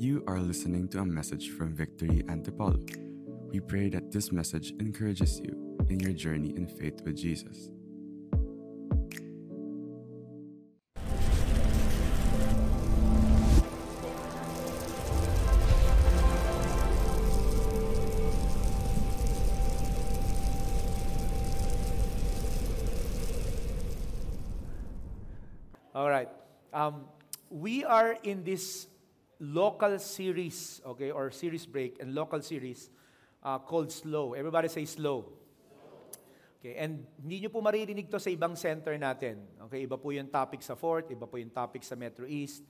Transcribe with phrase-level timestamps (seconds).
[0.00, 2.78] You are listening to a message from Victory Antipolo.
[3.50, 7.68] We pray that this message encourages you in your journey in faith with Jesus.
[25.92, 26.28] All right.
[26.72, 27.06] Um,
[27.50, 28.87] we are in this
[29.48, 32.90] local series, okay, or series break and local series
[33.40, 34.36] uh, called Slow.
[34.36, 35.32] Everybody say Slow.
[36.58, 39.46] Okay, and hindi nyo po maririnig to sa ibang center natin.
[39.70, 42.66] Okay, iba po yung topic sa Fort, iba po yung topic sa Metro East.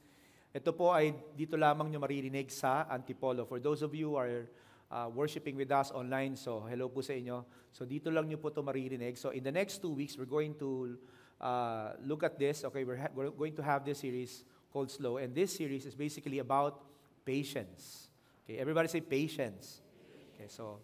[0.52, 3.48] Ito po ay dito lamang nyo maririnig sa Antipolo.
[3.48, 4.44] For those of you who are
[4.92, 7.48] uh, worshiping with us online, so hello po sa inyo.
[7.72, 9.16] So dito lang nyo po to maririnig.
[9.16, 11.00] So in the next two weeks, we're going to
[11.40, 12.68] uh, look at this.
[12.68, 15.16] Okay, we're, ha- we're going to have this series called Slow.
[15.16, 16.80] And this series is basically about
[17.24, 18.08] patience.
[18.44, 19.84] Okay, everybody say patience.
[20.34, 20.80] Okay, so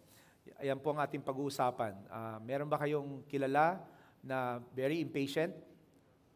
[0.61, 1.97] ayan po ang ating pag-uusapan.
[2.13, 3.81] Uh, meron ba kayong kilala
[4.21, 5.57] na very impatient?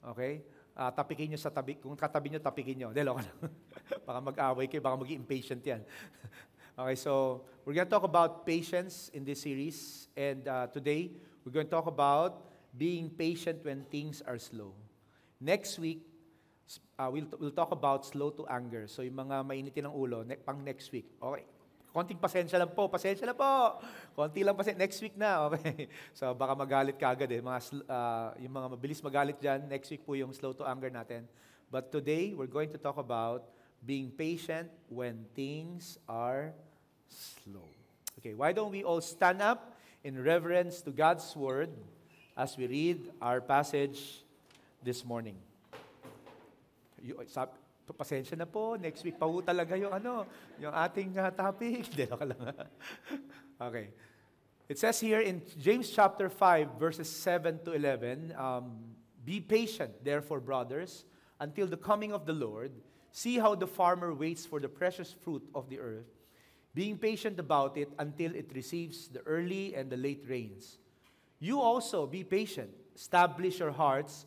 [0.01, 0.41] Okay?
[0.79, 1.77] Uh, tapikin nyo sa tabi.
[1.77, 2.89] Kung katabi nyo, tapikin nyo.
[2.95, 3.39] Loko lang.
[4.07, 5.83] baka mag-away kayo, baka maging impatient yan.
[6.81, 10.09] okay, so we're going to talk about patience in this series.
[10.17, 11.13] And uh, today,
[11.45, 14.73] we're going to talk about being patient when things are slow.
[15.37, 16.08] Next week,
[16.99, 18.85] uh, we'll, we'll talk about slow to anger.
[18.87, 21.09] So yung mga mainitin ng ulo, ne- pang next week.
[21.17, 21.45] Okay.
[21.89, 23.81] Konting pasensya lang po, pasensya lang po.
[24.13, 25.89] Konti lang pasensya, next week na, okay.
[26.19, 27.41] So baka magalit ka agad eh.
[27.41, 31.25] Mga, uh, yung mga mabilis magalit dyan, next week po yung slow to anger natin.
[31.73, 33.49] But today, we're going to talk about
[33.85, 36.53] being patient when things are
[37.09, 37.69] slow.
[38.19, 41.71] Okay, why don't we all stand up in reverence to God's word
[42.37, 44.25] as we read our passage
[44.83, 45.37] this morning.
[47.03, 47.51] You, sab,
[47.87, 50.27] pasensya na po, next week pa po talaga yung ano,
[50.61, 51.89] yung ating uh, topic.
[51.99, 52.67] Lang.
[53.61, 53.89] okay.
[54.69, 60.41] It says here in James chapter 5, verses 7 to 11, um, Be patient, therefore,
[60.41, 61.05] brothers,
[61.41, 62.73] until the coming of the Lord.
[63.13, 66.07] See how the farmer waits for the precious fruit of the earth,
[66.75, 70.79] being patient about it until it receives the early and the late rains.
[71.41, 74.27] You also be patient, establish your hearts,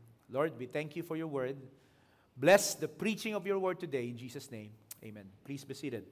[0.31, 1.57] Lord, we thank you for your word.
[2.37, 4.71] Bless the preaching of your word today in Jesus' name.
[5.03, 5.25] Amen.
[5.43, 6.05] Please be seated.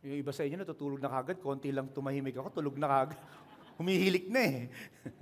[0.00, 3.20] Yung iba sa inyo natutulog na kagad, konti lang tumahimik ako, tulog na kagad.
[3.80, 4.72] Humihilik na eh.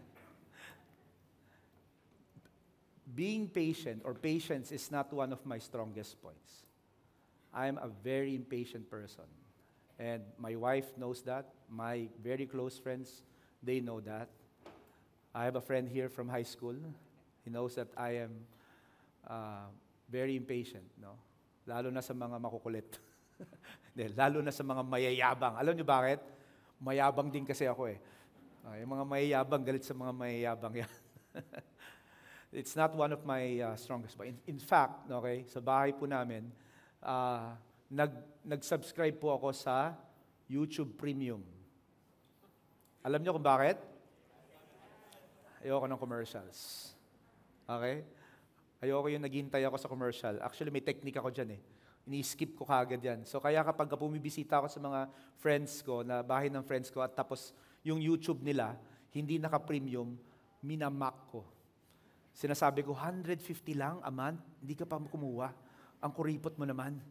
[3.18, 6.62] Being patient or patience is not one of my strongest points.
[7.50, 9.26] I'm a very impatient person.
[9.98, 11.50] And my wife knows that.
[11.66, 13.22] My very close friends,
[13.62, 14.28] they know that.
[15.34, 16.76] I have a friend here from high school.
[17.44, 18.30] He knows that I am
[19.26, 19.66] uh,
[20.08, 21.18] very impatient, no?
[21.66, 22.98] Lalo na sa mga makukulit.
[24.06, 25.58] lalo na sa mga mayayabang.
[25.58, 26.22] Alam niyo bakit?
[26.78, 27.98] Mayabang din kasi ako eh.
[28.62, 30.92] Uh, yung mga mayayabang, galit sa mga mayayabang yan.
[32.62, 34.14] It's not one of my uh, strongest.
[34.14, 36.46] But in, in fact, okay, sa bahay po namin,
[37.02, 37.58] uh,
[37.90, 38.14] nag,
[38.46, 39.98] nag-subscribe po ako sa
[40.46, 41.42] YouTube Premium.
[43.02, 43.82] Alam niyo kung bakit?
[45.66, 46.92] Ayoko ng commercials.
[47.66, 48.06] Okay?
[48.78, 50.38] Ayoko yung naghihintay ako sa commercial.
[50.38, 51.62] Actually, may technique ako dyan eh
[52.08, 53.28] ini-skip ko kagad yan.
[53.28, 55.00] So kaya kapag bumibisita ako sa mga
[55.36, 57.52] friends ko, na bahay ng friends ko, at tapos
[57.84, 58.72] yung YouTube nila,
[59.12, 60.16] hindi naka-premium,
[60.64, 61.44] minamak ko.
[62.32, 63.44] Sinasabi ko, 150
[63.76, 65.52] lang a month, hindi ka pa kumuha.
[66.00, 66.96] Ang kuripot mo naman.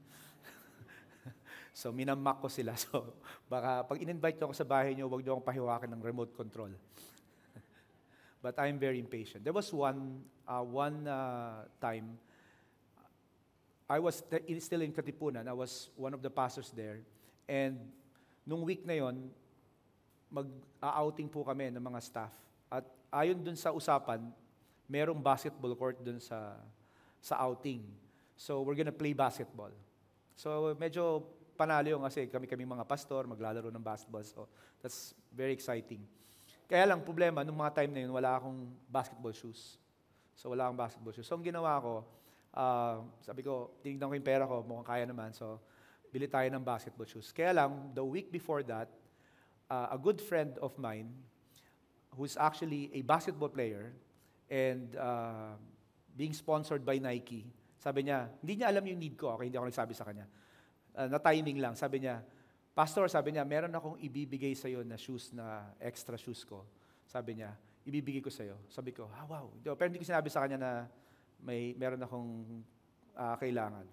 [1.77, 2.73] So, minamak ko sila.
[2.89, 3.13] So,
[3.45, 6.73] baka pag in-invite ako sa bahay nyo, huwag nyo akong pahiwakan ng remote control.
[8.43, 9.45] But I'm very impatient.
[9.45, 12.17] There was one, uh, one uh, time,
[13.87, 14.19] I was
[14.59, 15.47] still in Katipunan.
[15.47, 16.99] I was one of the pastors there.
[17.47, 17.79] And
[18.43, 19.31] nung week na yon,
[20.27, 22.35] mag-outing po kami ng mga staff.
[22.67, 24.27] At ayon dun sa usapan,
[24.91, 26.59] merong basketball court dun sa,
[27.23, 27.87] sa outing.
[28.35, 29.71] So we're gonna play basketball.
[30.35, 31.23] So medyo
[31.55, 34.21] panalo yung kasi kami-kami mga pastor, maglalaro ng basketball.
[34.27, 34.51] So
[34.83, 36.03] that's very exciting.
[36.67, 39.79] Kaya lang problema, nung mga time na yun, wala akong basketball shoes.
[40.35, 41.23] So wala akong basketball shoes.
[41.23, 42.03] So ang ginawa ko,
[42.57, 45.29] uh, sabi ko, tinignan ko yung pera ko, mukhang kaya naman.
[45.37, 45.61] So
[46.09, 47.29] bili tayo ng basketball shoes.
[47.29, 48.89] Kaya lang, the week before that,
[49.69, 51.13] uh, a good friend of mine,
[52.17, 53.93] who's actually a basketball player,
[54.49, 55.53] and uh,
[56.15, 57.45] being sponsored by Nike,
[57.77, 60.25] sabi niya, hindi niya alam yung need ko, okay, hindi ako nagsabi sa kanya
[60.97, 61.77] uh, na timing lang.
[61.77, 62.25] Sabi niya,
[62.73, 66.61] Pastor, sabi niya, meron akong ibibigay sa iyo na shoes na extra shoes ko.
[67.09, 67.53] Sabi niya,
[67.85, 68.57] ibibigay ko sa iyo.
[68.69, 69.49] Sabi ko, ah, wow.
[69.61, 70.71] Pero hindi ko sinabi sa kanya na
[71.41, 72.63] may meron akong
[73.17, 73.85] uh, kailangan.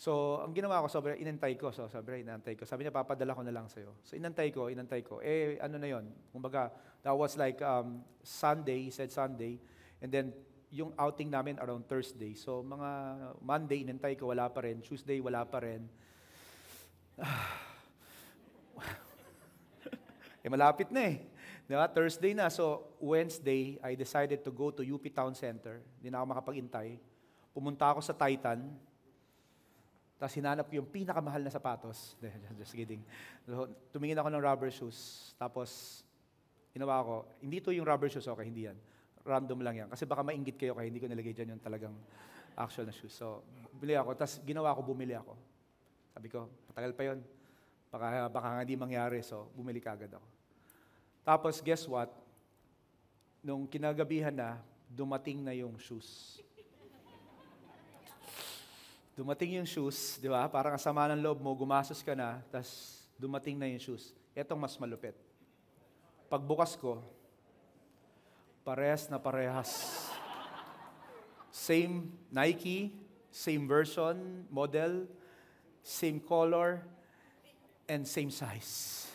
[0.00, 1.68] So, ang ginawa ko, sobrang inantay ko.
[1.76, 2.64] So, sobrang inantay ko.
[2.64, 4.00] Sabi niya, papadala ko na lang sa iyo.
[4.00, 5.20] So, inantay ko, inantay ko.
[5.20, 6.08] Eh, ano na yon?
[6.32, 6.72] Kumbaga,
[7.04, 9.60] that was like um, Sunday, he said Sunday.
[10.00, 10.32] And then,
[10.72, 12.32] yung outing namin around Thursday.
[12.32, 12.88] So, mga
[13.44, 14.80] Monday, inantay ko, wala pa rin.
[14.80, 15.84] Tuesday, wala pa rin.
[20.40, 21.28] eh, malapit na eh.
[21.70, 21.86] Diba?
[21.86, 22.50] Thursday na.
[22.50, 25.78] So, Wednesday, I decided to go to UP Town Center.
[26.02, 26.98] Hindi na ako makapag-intay.
[27.54, 28.74] Pumunta ako sa Titan.
[30.18, 32.18] Tapos hinanap ko yung pinakamahal na sapatos.
[32.58, 33.06] Just kidding.
[33.46, 35.30] So, tumingin ako ng rubber shoes.
[35.38, 36.02] Tapos,
[36.74, 38.74] ginawa ko, hindi to yung rubber shoes, okay, hindi yan.
[39.22, 39.88] Random lang yan.
[39.94, 41.94] Kasi baka mainggit kayo kaya hindi ko nilagay dyan yung talagang
[42.58, 43.14] actual na shoes.
[43.14, 43.46] So,
[43.78, 44.18] bili ako.
[44.18, 45.38] Tapos, ginawa ko, bumili ako.
[46.18, 47.22] Sabi ko, patagal pa yon
[47.94, 49.22] Baka, baka hindi mangyari.
[49.22, 50.39] So, bumili ka agad ako.
[51.24, 52.10] Tapos, guess what?
[53.44, 56.40] Nung kinagabihan na, dumating na yung shoes.
[59.14, 60.48] Dumating yung shoes, di ba?
[60.48, 64.16] Parang kasama ng loob mo, gumasos ka na, tapos dumating na yung shoes.
[64.32, 65.12] Itong mas malupit.
[66.30, 67.04] Pagbukas ko,
[68.64, 69.68] parehas na parehas.
[71.50, 72.94] Same Nike,
[73.34, 75.04] same version, model,
[75.82, 76.80] same color,
[77.90, 79.09] and same size.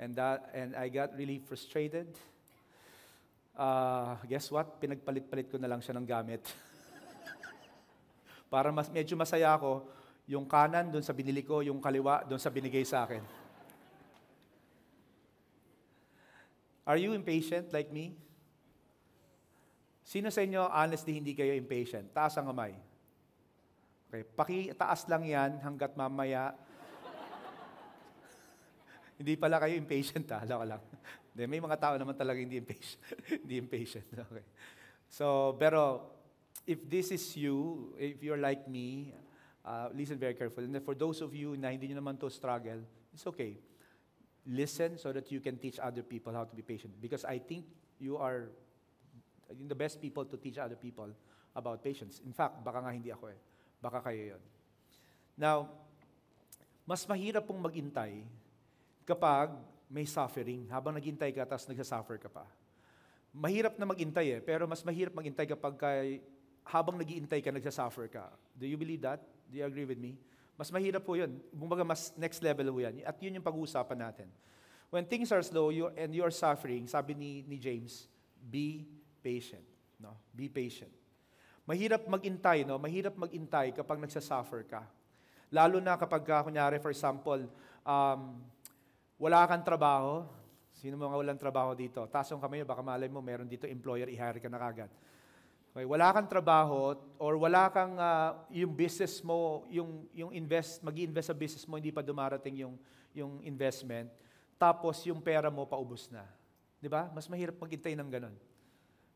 [0.00, 2.08] And that and I got really frustrated.
[3.52, 4.80] Uh, guess what?
[4.80, 6.40] Pinagpalit-palit ko na lang siya ng gamit.
[8.52, 9.84] Para mas medyo masaya ako,
[10.24, 13.20] yung kanan doon sa binili ko, yung kaliwa doon sa binigay sa akin.
[16.88, 18.16] Are you impatient like me?
[20.00, 22.10] Sino sa inyo, honestly, hindi kayo impatient?
[22.10, 22.74] Taas ang kamay.
[24.10, 26.50] Okay, pakitaas lang yan hanggat mamaya
[29.20, 30.82] hindi pala kayo impatient ha, alam ko lang.
[31.30, 33.00] Hindi, may mga tao naman talaga hindi impatient.
[33.44, 34.08] hindi impatient.
[34.26, 34.44] Okay.
[35.12, 36.10] So, pero
[36.66, 39.12] if this is you, if you're like me,
[39.62, 40.66] uh, listen very carefully.
[40.66, 42.82] And for those of you na hindi nyo naman to struggle,
[43.12, 43.60] it's okay.
[44.48, 46.96] Listen so that you can teach other people how to be patient.
[46.98, 47.68] Because I think
[48.00, 48.50] you are
[49.50, 51.12] the best people to teach other people
[51.54, 52.22] about patience.
[52.24, 53.38] In fact, baka nga hindi ako eh.
[53.82, 54.42] Baka kayo yon.
[55.38, 55.70] Now,
[56.86, 58.26] mas mahirap pong magintay
[59.04, 59.54] kapag
[59.90, 62.46] may suffering, habang naghintay ka, tapos nagsasuffer ka pa.
[63.34, 66.22] Mahirap na maghintay eh, pero mas mahirap maghintay kapag kay,
[66.66, 68.30] habang naghihintay ka, nagsasuffer ka.
[68.54, 69.18] Do you believe that?
[69.50, 70.14] Do you agree with me?
[70.54, 71.40] Mas mahirap po yun.
[71.50, 73.02] Kumbaga, mas next level po yan.
[73.02, 74.28] At yun yung pag-uusapan natin.
[74.92, 78.86] When things are slow you, and you're suffering, sabi ni, ni James, be
[79.22, 79.64] patient.
[79.98, 80.18] No?
[80.34, 80.90] Be patient.
[81.64, 82.76] Mahirap magintay, no?
[82.76, 84.82] Mahirap magintay kapag nagsasuffer ka.
[85.50, 87.46] Lalo na kapag, kunyari, for example,
[87.86, 88.42] um,
[89.20, 90.24] wala kang trabaho,
[90.72, 92.00] sino mga walang trabaho dito?
[92.08, 94.88] Taas yung kamay, baka malay mo, meron dito employer, i-hire ka na kagad.
[95.70, 101.30] Okay, wala kang trabaho or wala kang uh, yung business mo, yung yung invest, magi-invest
[101.30, 102.74] sa business mo hindi pa dumarating yung
[103.14, 104.10] yung investment,
[104.56, 106.26] tapos yung pera mo paubos na.
[106.80, 107.06] 'Di ba?
[107.12, 108.34] Mas mahirap maghintay ng ganun.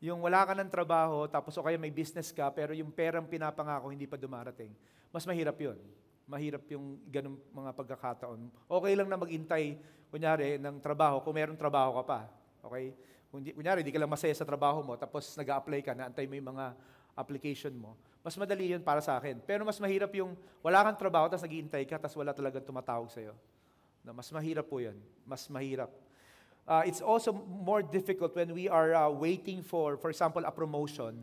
[0.04, 3.88] Yung wala ka ng trabaho, tapos o kaya may business ka, pero yung perang pinapangako
[3.90, 4.70] hindi pa dumarating.
[5.10, 5.80] Mas mahirap 'yun
[6.24, 8.48] mahirap yung ganung mga pagkakataon.
[8.64, 9.76] Okay lang na maghintay,
[10.08, 12.20] kunyari, ng trabaho kung meron trabaho ka pa.
[12.64, 12.96] Okay?
[13.28, 16.24] Kung di, kunyari, di ka lang masaya sa trabaho mo, tapos nag apply ka, naantay
[16.24, 16.72] mo yung mga
[17.14, 17.98] application mo.
[18.24, 19.44] Mas madali yun para sa akin.
[19.44, 20.32] Pero mas mahirap yung
[20.64, 23.36] wala kang trabaho, tapos naghihintay ka, tapos wala talagang tumatawag sa'yo.
[24.00, 24.96] No, mas mahirap po yun.
[25.28, 25.92] Mas mahirap.
[26.64, 31.20] Uh, it's also more difficult when we are uh, waiting for, for example, a promotion.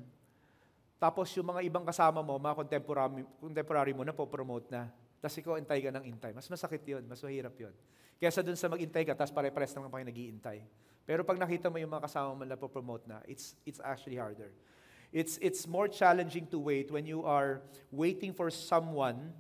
[1.01, 4.86] Tapos yung mga ibang kasama mo, mga contemporary, contemporary mo, na po-promote na.
[5.17, 6.29] Tapos ikaw, intay ka ng intay.
[6.29, 7.74] Mas masakit yun, mas mahirap yun.
[8.22, 10.62] Kesa dun sa mag-intay ka, tapos pare-pares naman kayo nag-iintay.
[11.01, 14.53] Pero pag nakita mo yung mga kasama mo na po-promote na, it's, it's actually harder.
[15.10, 19.34] It's, it's more challenging to wait when you are waiting for someone,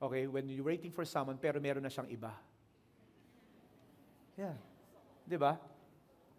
[0.00, 2.32] okay, when you're waiting for someone, pero meron na siyang iba.
[4.40, 4.56] Yeah.
[5.28, 5.60] Di ba?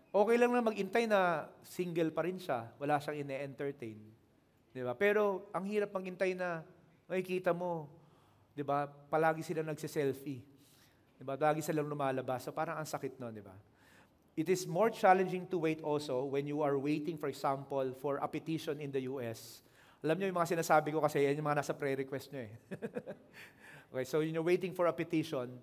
[0.10, 4.18] Okay lang na mag-intay na single pa rin siya, wala siyang ine-entertain.
[4.70, 4.94] Di ba?
[4.94, 6.62] Pero ang hirap maghintay na
[7.10, 7.90] makikita mo,
[8.54, 10.42] di ba, palagi sila nagse-selfie.
[11.20, 11.36] Di ba?
[11.36, 12.48] Lagi silang lumalabas.
[12.48, 13.54] So parang ang sakit no, di ba?
[14.40, 18.28] It is more challenging to wait also when you are waiting, for example, for a
[18.30, 19.60] petition in the US.
[20.00, 22.54] Alam niyo yung mga sinasabi ko kasi yan yung mga nasa prayer request niyo eh.
[23.92, 25.60] okay, so you're waiting for a petition,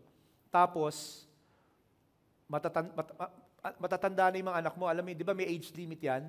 [0.53, 1.25] tapos
[2.45, 3.09] matatan, mat,
[3.81, 4.85] matatanda na yung mga anak mo.
[4.93, 6.29] Alam mo, di ba may age limit yan?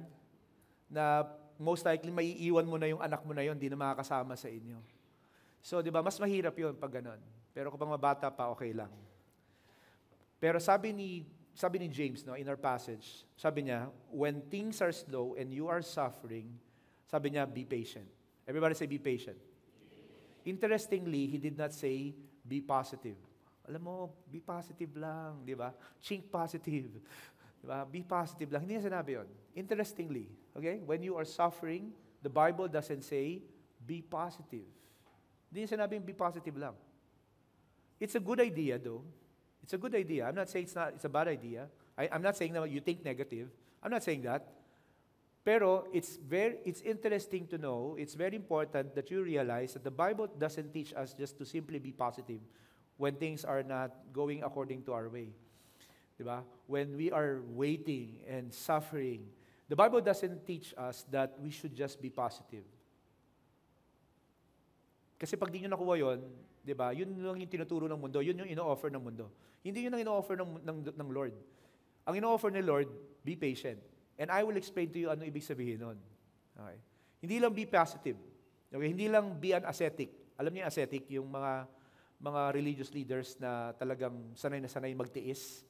[0.87, 1.27] Na
[1.59, 4.77] most likely maiiwan mo na yung anak mo na yon, di na makakasama sa inyo.
[5.61, 7.19] So, di ba, mas mahirap yon pag ganun.
[7.51, 8.93] Pero kung mabata pa, okay lang.
[10.37, 11.25] Pero sabi ni
[11.57, 15.65] sabi ni James no, in our passage, sabi niya, when things are slow and you
[15.65, 16.53] are suffering,
[17.09, 18.05] sabi niya, be patient.
[18.45, 19.41] Everybody say, be patient.
[20.45, 22.13] Interestingly, he did not say,
[22.45, 23.17] be positive.
[23.65, 23.95] Alam mo,
[24.29, 25.73] be positive lang, di ba?
[25.99, 27.01] Think positive.
[27.57, 27.83] Di ba?
[27.89, 28.63] Be positive lang.
[28.63, 29.27] Hindi niya sinabi yun.
[29.57, 30.79] Interestingly, okay?
[30.85, 33.41] When you are suffering, the Bible doesn't say,
[33.85, 34.67] be positive.
[35.53, 36.75] Hindi sinabing be positive lang.
[37.99, 39.03] It's a good idea though.
[39.63, 40.27] It's a good idea.
[40.27, 41.67] I'm not saying it's not it's a bad idea.
[41.97, 43.49] I, I'm not saying that you think negative.
[43.81, 44.47] I'm not saying that.
[45.43, 49.91] Pero it's very it's interesting to know, it's very important that you realize that the
[49.91, 52.41] Bible doesn't teach us just to simply be positive
[52.97, 55.31] when things are not going according to our way.
[56.19, 56.43] Diba?
[56.65, 59.29] When we are waiting and suffering,
[59.67, 62.63] the Bible doesn't teach us that we should just be positive.
[65.17, 66.19] Kasi pag di nyo nakuha yon,
[66.61, 69.31] di ba, yun lang yung tinuturo ng mundo, yun yung ino-offer ng mundo.
[69.65, 71.33] Hindi yun ang ino-offer ng, ng, ng Lord.
[72.07, 72.87] Ang ino-offer ni Lord,
[73.25, 73.81] be patient.
[74.15, 75.99] And I will explain to you ano ibig sabihin nun.
[76.55, 76.77] Okay.
[77.21, 78.17] Hindi lang be positive.
[78.71, 78.89] Okay?
[78.89, 80.09] Hindi lang be an ascetic.
[80.37, 81.67] Alam niyo ascetic, yung mga
[82.17, 85.61] mga religious leaders na talagang sanay na sanay magtiis.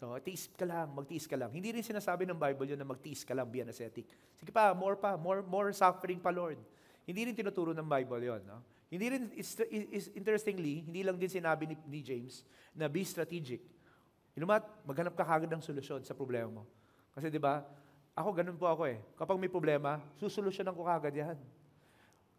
[0.00, 1.52] So, tiis ka lang, magtiis ka lang.
[1.52, 4.08] Hindi rin sinasabi ng Bible yun na magtiis ka lang, be an ascetic.
[4.40, 6.56] Sige pa, more pa, more, more suffering pa, Lord.
[7.04, 8.40] Hindi rin tinuturo ng Bible yon.
[8.48, 8.64] No?
[8.88, 13.60] Hindi rin, it's, it's, interestingly, hindi lang din sinabi ni, ni James na be strategic.
[14.32, 16.64] Inumat, maghanap ka kagad ng solusyon sa problema mo.
[17.12, 17.60] Kasi di ba,
[18.16, 19.04] ako ganun po ako eh.
[19.20, 21.36] Kapag may problema, susolusyonan ko kagad yan.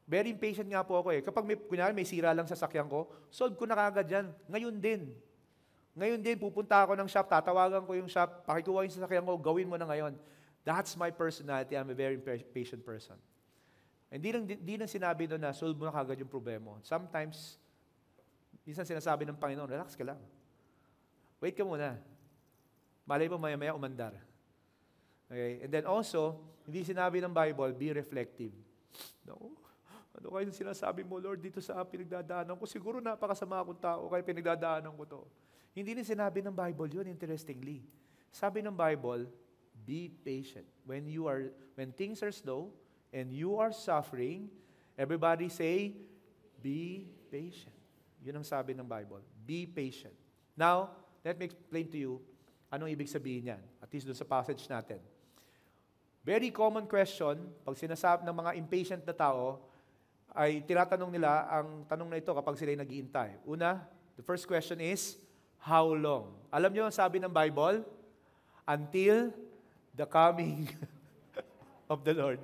[0.10, 1.22] Very impatient nga po ako eh.
[1.22, 4.26] Kapag may, kunyari, may sira lang sa sakyan ko, solve ko na kagad yan.
[4.50, 5.14] Ngayon din.
[5.92, 9.68] Ngayon din, pupunta ako ng shop, tatawagan ko yung shop, pakikuha yung sasakyan ko, gawin
[9.68, 10.16] mo na ngayon.
[10.64, 11.76] That's my personality.
[11.76, 12.16] I'm a very
[12.56, 13.20] patient person.
[14.12, 16.76] Hindi lang, di, lang sinabi doon na solve mo na kagad yung problema.
[16.84, 17.56] Sometimes,
[18.68, 20.20] minsan sinasabi ng Panginoon, relax ka lang.
[21.40, 21.96] Wait ka muna.
[23.08, 24.14] Malay mo maya-maya umandar.
[25.32, 25.64] Okay?
[25.64, 28.54] And then also, hindi sinabi ng Bible, be reflective.
[29.24, 29.56] No?
[30.12, 32.68] Ano kayo sinasabi mo, Lord, dito sa pinagdadaanan ko?
[32.68, 35.22] Siguro napakasama akong tao, kaya pinagdadaanan ko to.
[35.72, 37.84] Hindi rin sinabi ng Bible yun, interestingly.
[38.32, 39.28] Sabi ng Bible,
[39.88, 40.68] be patient.
[40.84, 42.76] When you are, when things are slow,
[43.12, 44.48] and you are suffering,
[44.96, 45.96] everybody say,
[46.64, 47.76] be patient.
[48.24, 49.20] Yun ang sabi ng Bible.
[49.44, 50.16] Be patient.
[50.56, 52.14] Now, let me explain to you
[52.72, 55.04] anong ibig sabihin yan, at least doon sa passage natin.
[56.24, 59.60] Very common question, pag sinasabi ng mga impatient na tao,
[60.32, 63.44] ay tinatanong nila ang tanong na ito kapag sila nag-iintay.
[63.44, 63.84] Una,
[64.16, 65.20] the first question is,
[65.62, 66.34] how long?
[66.50, 67.86] Alam niyo ang sabi ng Bible?
[68.66, 69.30] Until
[69.94, 70.66] the coming
[71.92, 72.42] of the Lord.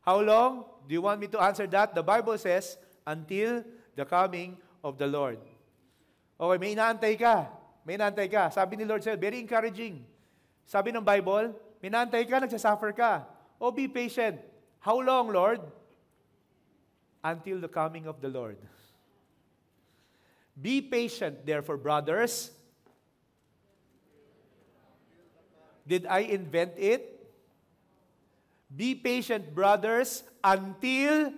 [0.00, 0.64] How long?
[0.86, 1.92] Do you want me to answer that?
[1.92, 3.66] The Bible says, until
[3.98, 5.38] the coming of the Lord.
[6.38, 7.50] Okay, may inaantay ka.
[7.82, 8.48] May inaantay ka.
[8.54, 10.06] Sabi ni Lord sa'yo, very encouraging.
[10.62, 13.26] Sabi ng Bible, may inaantay ka, nagsasuffer ka.
[13.58, 14.38] Oh, be patient.
[14.78, 15.58] How long, Lord?
[17.26, 18.58] Until the coming of the Lord.
[20.56, 22.48] Be patient, therefore, brothers.
[25.86, 27.12] Did I invent it?
[28.66, 31.30] Be patient, brothers, until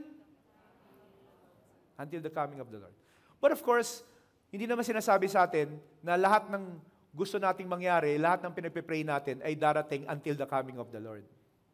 [1.98, 2.94] until the coming of the Lord.
[3.42, 4.06] But of course,
[4.48, 6.78] hindi naman sinasabi sa atin na lahat ng
[7.12, 11.26] gusto nating mangyari, lahat ng pinagpe-pray natin ay darating until the coming of the Lord.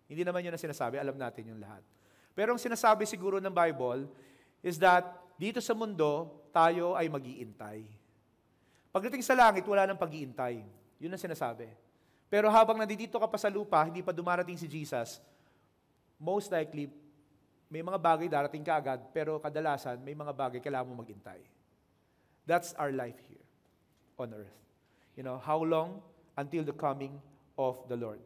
[0.08, 1.84] Hindi naman yun ang sinasabi, alam natin yung lahat.
[2.32, 4.08] Pero ang sinasabi siguro ng Bible
[4.64, 5.04] is that
[5.36, 7.82] dito sa mundo, tayo ay mag-iintay.
[8.94, 10.62] Pagdating sa langit, wala nang pag-iintay.
[11.02, 11.66] Yun ang sinasabi.
[12.30, 15.18] Pero habang nandito ka pa sa lupa, hindi pa dumarating si Jesus,
[16.14, 16.86] most likely,
[17.66, 21.42] may mga bagay darating ka agad, pero kadalasan, may mga bagay kailangan mo maghintay.
[22.46, 23.42] That's our life here
[24.14, 24.54] on earth.
[25.18, 25.98] You know, how long?
[26.38, 27.18] Until the coming
[27.58, 28.22] of the Lord.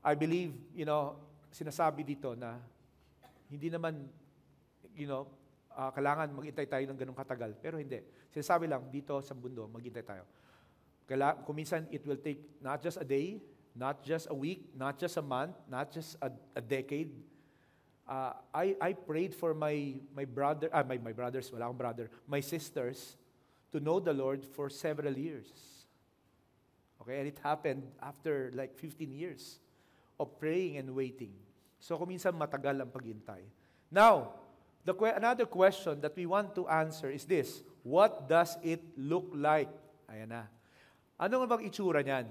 [0.00, 1.16] I believe, you know,
[1.52, 2.56] sinasabi dito na
[3.52, 4.08] hindi naman,
[4.96, 5.28] you know,
[5.76, 7.54] uh, kailangan maghintay tayo ng ganong katagal.
[7.58, 8.02] Pero hindi.
[8.30, 10.24] Sinasabi lang, dito sa mundo, maghintay tayo.
[11.10, 13.42] Kaya, kuminsan, it will take not just a day,
[13.74, 17.10] not just a week, not just a month, not just a, a decade.
[18.06, 22.10] Uh, I, I prayed for my, my brother, ah, my, my brothers, wala akong brother,
[22.26, 23.18] my sisters,
[23.70, 25.50] to know the Lord for several years.
[27.02, 29.58] Okay, and it happened after like 15 years
[30.18, 31.32] of praying and waiting.
[31.80, 33.40] So kuminsan matagal ang paghintay.
[33.90, 34.39] Now,
[34.84, 37.60] the que- another question that we want to answer is this.
[37.82, 39.72] What does it look like?
[40.08, 40.44] Ayan na.
[41.20, 42.26] Ano nga bang itsura niyan?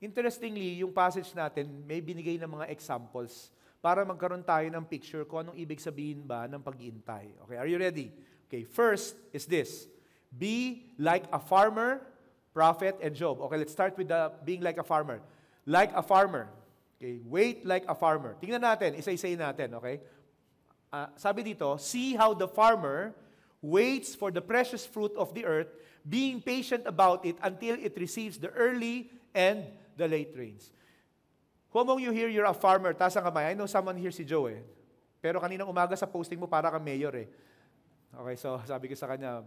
[0.00, 3.52] Interestingly, yung passage natin may binigay ng mga examples
[3.84, 7.36] para magkaroon tayo ng picture kung anong ibig sabihin ba ng paghihintay.
[7.44, 8.12] Okay, are you ready?
[8.48, 9.88] Okay, first is this.
[10.32, 12.00] Be like a farmer,
[12.52, 13.40] prophet, and Job.
[13.44, 15.20] Okay, let's start with the being like a farmer.
[15.68, 16.48] Like a farmer.
[17.00, 18.36] Okay, wait like a farmer.
[18.36, 20.04] Tingnan natin, isa-isay natin, okay?
[20.90, 23.14] Uh, sabi dito, see how the farmer
[23.62, 25.70] waits for the precious fruit of the earth,
[26.02, 29.62] being patient about it until it receives the early and
[29.94, 30.74] the late rains.
[31.70, 33.50] Who among you here, you're a farmer, taas ang kamay.
[33.50, 34.60] I know someone here si Joe eh.
[35.22, 37.28] Pero kaninang umaga sa posting mo, para kang mayor eh.
[38.10, 39.46] Okay, so sabi ko sa kanya,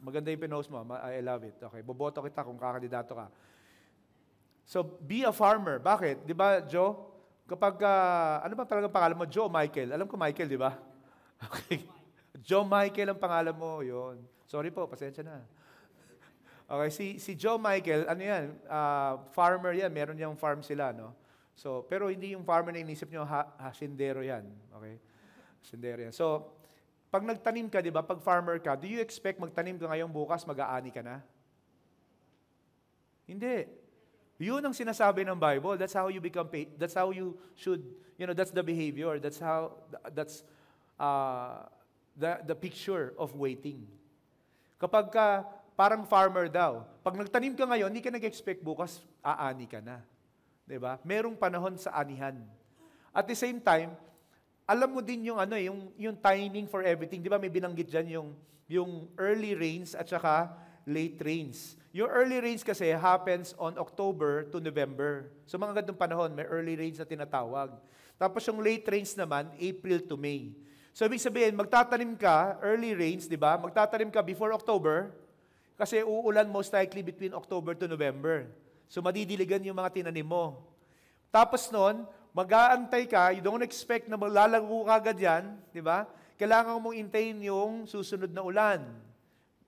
[0.00, 0.80] Maganda yung pinost mo.
[0.96, 1.60] I love it.
[1.60, 3.28] Okay, boboto kita kung kakandidato ka.
[4.64, 5.76] So, be a farmer.
[5.76, 6.24] Bakit?
[6.24, 7.09] Di ba, Joe?
[7.50, 9.26] Kapag, uh, ano ba talagang pangalan mo?
[9.26, 9.90] Joe Michael.
[9.90, 10.78] Alam ko Michael, di ba?
[11.40, 11.88] Okay.
[12.44, 13.80] Joe Michael ang pangalan mo.
[13.80, 14.20] Yon.
[14.44, 15.40] Sorry po, pasensya na.
[16.70, 18.44] Okay, si, si Joe Michael, ano yan?
[18.68, 19.90] Uh, farmer yan.
[19.90, 21.16] Meron niyang farm sila, no?
[21.58, 24.46] So, pero hindi yung farmer na inisip niyo, ha, hasindero yan.
[24.78, 25.00] Okay?
[25.64, 26.14] Hasindero yan.
[26.14, 26.54] So,
[27.10, 30.46] pag nagtanim ka, di ba, pag farmer ka, do you expect magtanim ka ngayong bukas,
[30.46, 31.18] mag-aani ka na?
[33.26, 33.66] Hindi.
[34.40, 35.76] Yun ang sinasabi ng Bible.
[35.76, 36.48] That's how you become,
[36.80, 37.84] that's how you should,
[38.16, 39.20] you know, that's the behavior.
[39.20, 39.76] That's how,
[40.16, 40.40] that's
[40.96, 41.68] uh,
[42.16, 43.84] the, the picture of waiting.
[44.80, 45.44] Kapag ka,
[45.76, 50.00] parang farmer daw, pag nagtanim ka ngayon, hindi ka nag-expect bukas, aani ka na.
[50.64, 50.96] Di ba?
[51.04, 52.40] Merong panahon sa anihan.
[53.12, 53.92] At the same time,
[54.70, 57.18] alam mo din yung ano eh, yung yung timing for everything.
[57.18, 58.28] 'Di ba may binanggit diyan yung
[58.70, 60.46] yung early rains at saka
[60.86, 61.76] late rains.
[61.90, 65.26] Yung early rains kasi happens on October to November.
[65.44, 67.74] So mga ganung panahon, may early rains na tinatawag.
[68.14, 70.54] Tapos yung late rains naman, April to May.
[70.94, 73.58] So ibig sabihin, magtatanim ka, early rains, di ba?
[73.58, 75.10] Magtatanim ka before October,
[75.80, 78.46] kasi uulan most likely between October to November.
[78.86, 80.60] So madidiligan yung mga tinanim mo.
[81.32, 82.04] Tapos noon,
[82.36, 86.06] mag-aantay ka, you don't expect na maglalago ka agad yan, di ba?
[86.38, 89.09] Kailangan mong intayin yung susunod na ulan.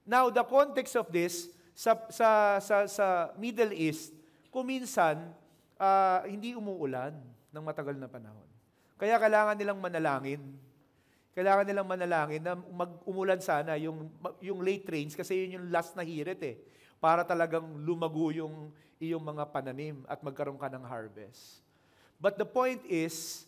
[0.02, 3.06] Now, the context of this, sa, sa, sa, sa
[3.38, 4.10] Middle East,
[4.50, 5.30] kuminsan,
[5.78, 7.14] uh, hindi umuulan
[7.50, 8.46] ng matagal na panahon.
[8.98, 10.42] Kaya kailangan nilang manalangin.
[11.32, 14.12] Kailangan nilang manalangin na mag-umulan sana yung,
[14.44, 16.56] yung late rains kasi yun yung last na hirit eh.
[17.02, 18.70] Para talagang lumago yung
[19.02, 21.64] iyong mga pananim at magkaroon ka ng harvest.
[22.22, 23.42] But the point is,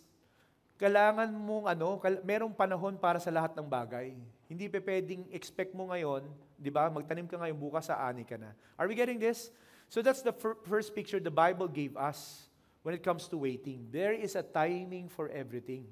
[0.75, 4.11] kailangan mong ano, merong panahon para sa lahat ng bagay.
[4.51, 6.91] Hindi pe pwedeng expect mo ngayon, 'di ba?
[6.91, 8.55] Magtanim ka ngayon bukas sa ani ka na.
[8.79, 9.51] Are we getting this?
[9.89, 12.49] So that's the fir- first picture the Bible gave us
[12.85, 13.89] when it comes to waiting.
[13.89, 15.89] There is a timing for everything.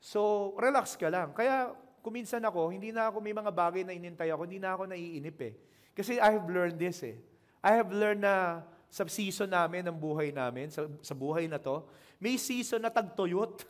[0.00, 1.32] So, relax ka lang.
[1.32, 1.72] Kaya
[2.04, 5.38] kuminsan ako, hindi na ako may mga bagay na inintay ako, hindi na ako naiinip
[5.44, 5.54] eh.
[5.96, 7.16] Kasi I have learned this eh.
[7.60, 11.84] I have learned na sa season namin ng buhay namin, sa, sa buhay na to,
[12.20, 13.64] may season na tagtuyot.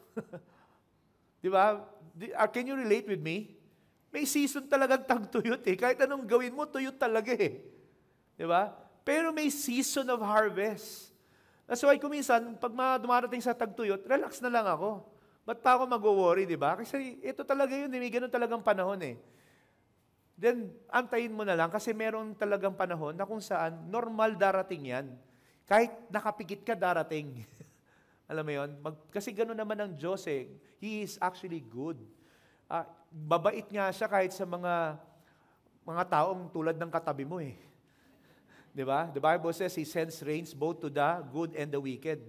[1.42, 1.82] Di ba?
[2.18, 3.58] Uh, can you relate with me?
[4.10, 5.76] May season talagang tagtuyot eh.
[5.78, 7.62] Kahit anong gawin mo, tuyot talaga eh.
[8.34, 8.74] Di ba?
[9.06, 11.14] Pero may season of harvest.
[11.70, 15.06] That's why kuminsan, pag dumarating sa tagtuyot, relax na lang ako.
[15.46, 16.74] Ba't pa ako mag-worry, di ba?
[16.74, 17.98] Kasi ito talaga yun, eh.
[18.02, 19.16] may ganun talagang panahon eh
[20.40, 25.06] then antayin mo na lang kasi meron talagang panahon na kung saan normal darating yan.
[25.68, 27.44] Kahit nakapikit ka, darating.
[28.32, 28.70] Alam mo yon?
[28.80, 30.48] Mag, kasi gano'n naman ang Diyos eh.
[30.80, 32.00] He is actually good.
[32.72, 34.94] Uh, babait nga siya kahit sa mga
[35.82, 37.58] mga taong tulad ng katabi mo eh.
[38.76, 39.10] Di ba?
[39.10, 42.22] The Bible says He sends rains both to the good and the wicked.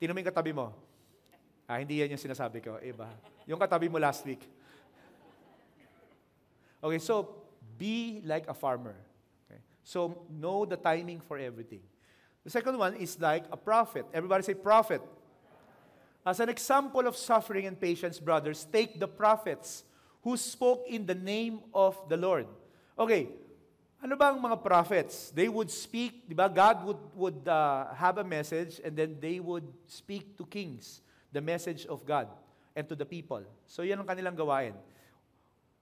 [0.00, 0.72] Tingnan yung katabi mo.
[1.68, 2.80] Ah, hindi yan yung sinasabi ko.
[2.80, 3.08] Iba.
[3.44, 4.40] Yung katabi mo last week.
[6.84, 7.44] Okay, so
[7.80, 8.96] be like a farmer.
[9.48, 9.60] Okay?
[9.84, 11.80] So know the timing for everything.
[12.44, 14.04] The second one is like a prophet.
[14.12, 15.00] Everybody say prophet.
[16.24, 19.84] As an example of suffering and patience, brothers, take the prophets
[20.24, 22.48] who spoke in the name of the Lord.
[22.96, 23.28] Okay,
[24.00, 25.28] ano ba ang mga prophets?
[25.36, 26.48] They would speak, di ba?
[26.48, 31.44] God would, would uh, have a message and then they would speak to kings the
[31.44, 32.28] message of God
[32.72, 33.44] and to the people.
[33.68, 34.72] So yan ang kanilang gawain.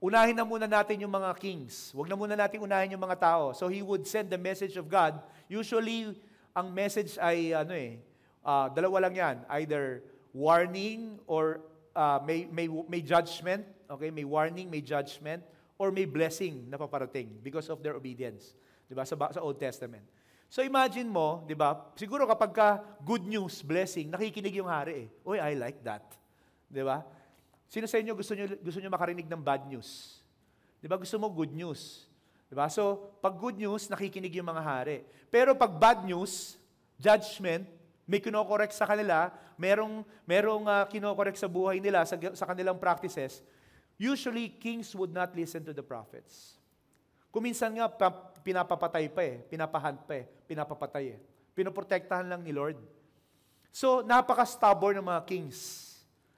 [0.03, 1.95] Unahin na muna natin yung mga kings.
[1.95, 3.55] Huwag na muna natin unahin yung mga tao.
[3.55, 5.23] So he would send the message of God.
[5.47, 6.11] Usually,
[6.51, 8.03] ang message ay ano eh,
[8.43, 9.37] uh, dalawa lang yan.
[9.63, 10.03] Either
[10.35, 11.63] warning or
[11.95, 13.63] uh, may, may, may judgment.
[13.93, 15.45] Okay, may warning, may judgment,
[15.77, 18.57] or may blessing na paparating because of their obedience.
[18.89, 19.05] Di ba?
[19.05, 20.05] Sa, sa Old Testament.
[20.53, 21.93] So imagine mo, di ba?
[21.97, 22.69] Siguro kapag ka
[23.05, 25.29] good news, blessing, nakikinig yung hari eh.
[25.29, 26.05] Uy, I like that.
[26.69, 27.05] Di ba?
[27.73, 30.21] Sino sa inyo gusto nyo, gusto nyo makarinig ng bad news?
[30.81, 31.01] Di ba?
[31.01, 32.05] Gusto mo good news.
[32.49, 32.69] Di ba?
[32.69, 35.09] So, pag good news, nakikinig yung mga hari.
[35.33, 36.61] Pero pag bad news,
[37.01, 37.65] judgment,
[38.05, 43.41] may kinokorek sa kanila, merong, merong uh, kinokorek sa buhay nila, sa, sa kanilang practices,
[43.99, 46.57] usually kings would not listen to the prophets.
[47.33, 48.13] Kuminsan nga, pa,
[48.45, 51.19] pinapapatay pa eh, pinapahunt pa eh, pinapapatay eh.
[51.57, 52.77] Pinoprotektahan lang ni Lord.
[53.73, 55.89] So, napaka-stubborn ng mga kings.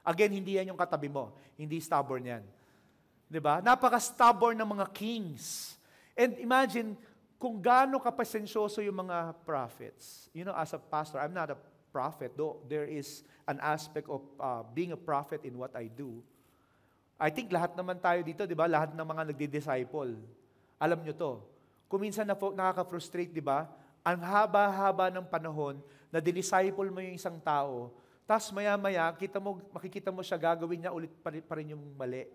[0.05, 1.35] Again, hindi yan yung katabi mo.
[1.59, 2.43] Hindi stubborn yan.
[3.43, 3.59] Ba?
[3.59, 5.75] Napaka-stubborn ng mga kings.
[6.15, 6.95] And imagine,
[7.35, 10.31] kung gaano kapasensyoso yung mga prophets.
[10.31, 11.59] You know, as a pastor, I'm not a
[11.91, 16.23] prophet, though there is an aspect of uh, being a prophet in what I do.
[17.15, 18.67] I think lahat naman tayo dito, di ba?
[18.67, 20.19] Lahat ng mga nagdi-disciple.
[20.75, 21.31] Alam nyo to.
[21.87, 23.71] Kung minsan na nakaka-frustrate, di ba?
[24.03, 25.79] Ang haba-haba ng panahon
[26.11, 30.91] na disciple mo yung isang tao, tapos maya-maya, kita mo, makikita mo siya, gagawin niya
[30.91, 32.25] ulit pa rin, yung mali.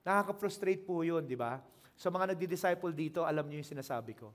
[0.00, 1.60] Nakaka-frustrate po yun, di ba?
[1.94, 4.32] So mga nagdi-disciple dito, alam niyo yung sinasabi ko.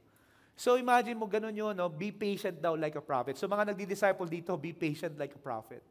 [0.53, 1.89] So imagine mo, ganun yun, no?
[1.89, 3.33] be patient daw like a prophet.
[3.33, 5.81] So mga nagdi-disciple dito, be patient like a prophet.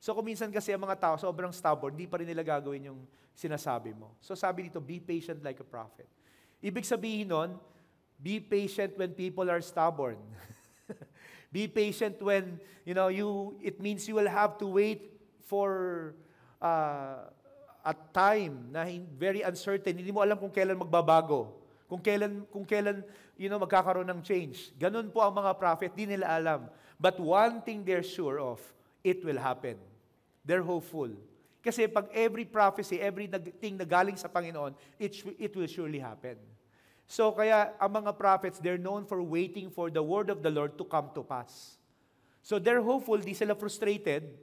[0.00, 3.00] So kung minsan kasi ang mga tao sobrang stubborn, hindi pa rin nila gagawin yung
[3.36, 4.16] sinasabi mo.
[4.20, 6.08] So sabi dito, be patient like a prophet.
[6.60, 7.56] Ibig sabihin nun,
[8.16, 10.16] be patient when people are stubborn.
[11.56, 15.08] Be patient when, you know, you, it means you will have to wait
[15.46, 16.12] for
[16.60, 17.32] uh,
[17.80, 18.84] a time na
[19.16, 19.96] very uncertain.
[19.96, 21.54] Hindi mo alam kung kailan magbabago.
[21.86, 23.00] Kung kailan, kung kailan,
[23.38, 24.74] you know, magkakaroon ng change.
[24.76, 26.68] Ganun po ang mga prophet, di nila alam.
[26.98, 28.58] But one thing they're sure of,
[29.06, 29.78] it will happen.
[30.42, 31.14] They're hopeful.
[31.62, 33.30] Kasi pag every prophecy, every
[33.62, 36.34] thing na galing sa Panginoon, it, it will surely happen.
[37.06, 40.74] So kaya ang mga prophets, they're known for waiting for the word of the Lord
[40.78, 41.78] to come to pass.
[42.42, 44.34] So they're hopeful, di sila frustrated.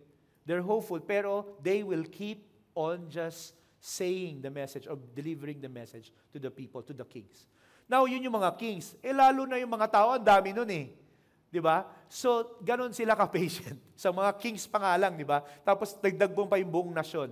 [0.43, 2.43] They're hopeful, pero they will keep
[2.75, 7.47] on just saying the message or delivering the message to the people, to the kings.
[7.87, 8.95] Now, yun yung mga kings.
[9.03, 10.91] Eh, lalo na yung mga tao, ang dami nun eh.
[11.53, 11.85] Di ba?
[12.09, 13.77] So, ganun sila ka-patient.
[14.01, 15.45] Sa mga kings pa nga lang, di ba?
[15.61, 17.29] Tapos, dagdag pa yung buong nasyon.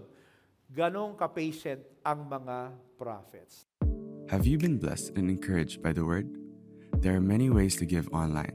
[0.70, 2.70] Ganon ka-patient ang mga
[3.02, 3.66] prophets.
[4.30, 6.30] Have you been blessed and encouraged by the word?
[7.02, 8.54] There are many ways to give online.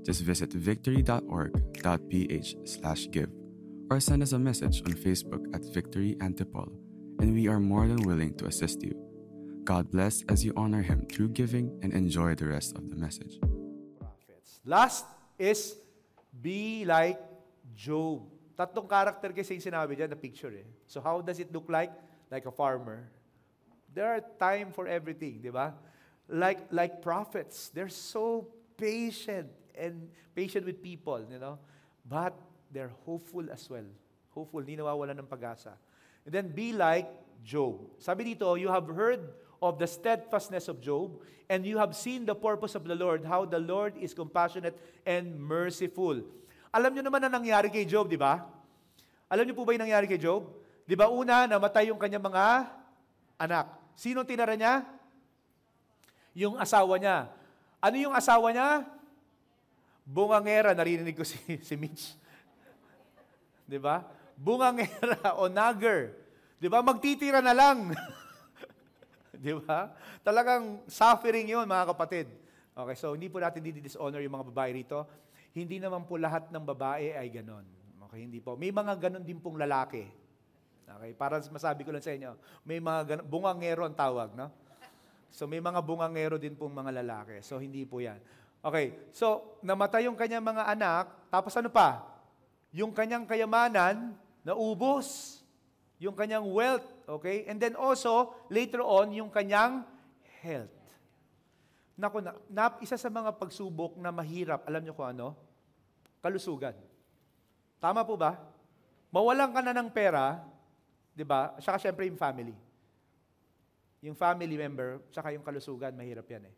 [0.00, 3.30] Just visit victory.org.ph slash give
[3.92, 6.72] or send us a message on Facebook at Victory Antipolo,
[7.20, 8.96] and we are more than willing to assist you.
[9.62, 13.38] God bless as you honor Him through giving and enjoy the rest of the message.
[14.64, 15.06] Last
[15.38, 15.74] is
[16.30, 17.18] be like
[17.74, 18.22] Job.
[18.54, 20.68] Tatlong character kasi yung sinabi dyan na picture eh.
[20.86, 21.90] So how does it look like?
[22.32, 23.12] Like a farmer
[23.92, 25.76] There are time for everything, di ba?
[26.24, 28.48] Like, like prophets, they're so
[28.80, 31.60] patient and patient with people, you know?
[32.08, 32.32] But
[32.72, 33.84] they're hopeful as well.
[34.32, 35.76] Hopeful, hindi nawawala ng pag-asa.
[36.24, 37.04] And then be like
[37.44, 38.00] Job.
[38.00, 39.20] Sabi dito, you have heard
[39.62, 43.46] of the steadfastness of Job, and you have seen the purpose of the Lord, how
[43.46, 44.74] the Lord is compassionate
[45.06, 46.18] and merciful.
[46.74, 48.42] Alam niyo naman na nangyari kay Job, di ba?
[49.30, 50.50] Alam niyo po ba yung nangyari kay Job?
[50.82, 52.74] Di ba una, namatay yung kanyang mga
[53.38, 53.70] anak.
[53.94, 54.82] Sino tinara niya?
[56.34, 57.30] Yung asawa niya.
[57.78, 58.82] Ano yung asawa niya?
[60.02, 60.74] Bungangera.
[60.74, 62.18] Narinig ko si, si Mitch.
[63.68, 64.02] Di ba?
[64.34, 66.18] Bungangera o nagger.
[66.58, 66.82] Di ba?
[66.82, 67.94] Magtitira na lang.
[69.44, 69.90] Di ba?
[70.22, 72.30] Talagang suffering yun, mga kapatid.
[72.72, 75.02] Okay, so hindi po natin didi-dishonor yung mga babae rito.
[75.52, 77.66] Hindi naman po lahat ng babae ay ganon.
[78.08, 78.54] Okay, hindi po.
[78.54, 80.06] May mga ganon din pong lalaki.
[80.86, 84.52] Okay, para masabi ko lang sa inyo, may mga bungangero ang tawag, no?
[85.32, 87.40] So may mga bungangero din pong mga lalaki.
[87.40, 88.20] So hindi po 'yan.
[88.60, 92.04] Okay, so namatay yung kanyang mga anak, tapos ano pa?
[92.68, 94.12] Yung kanyang kayamanan
[94.44, 95.40] naubos.
[96.02, 97.44] Yung kanyang wealth, okay?
[97.50, 99.86] And then also, later on, yung kanyang
[100.42, 100.74] health.
[101.98, 105.36] Naku, na, na, isa sa mga pagsubok na mahirap, alam niyo kung ano?
[106.22, 106.74] Kalusugan.
[107.82, 108.52] Tama po ba?
[109.12, 110.40] mawalan ka na ng pera,
[111.12, 111.52] di ba?
[111.60, 112.56] Saka syempre yung family.
[114.02, 116.54] Yung family member, saka yung kalusugan, mahirap yan eh.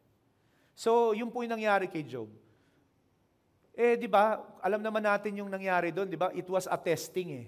[0.73, 2.31] So, yun po yung nangyari kay Job.
[3.75, 6.31] Eh, di ba, alam naman natin yung nangyari doon, di ba?
[6.31, 7.47] It was a testing eh.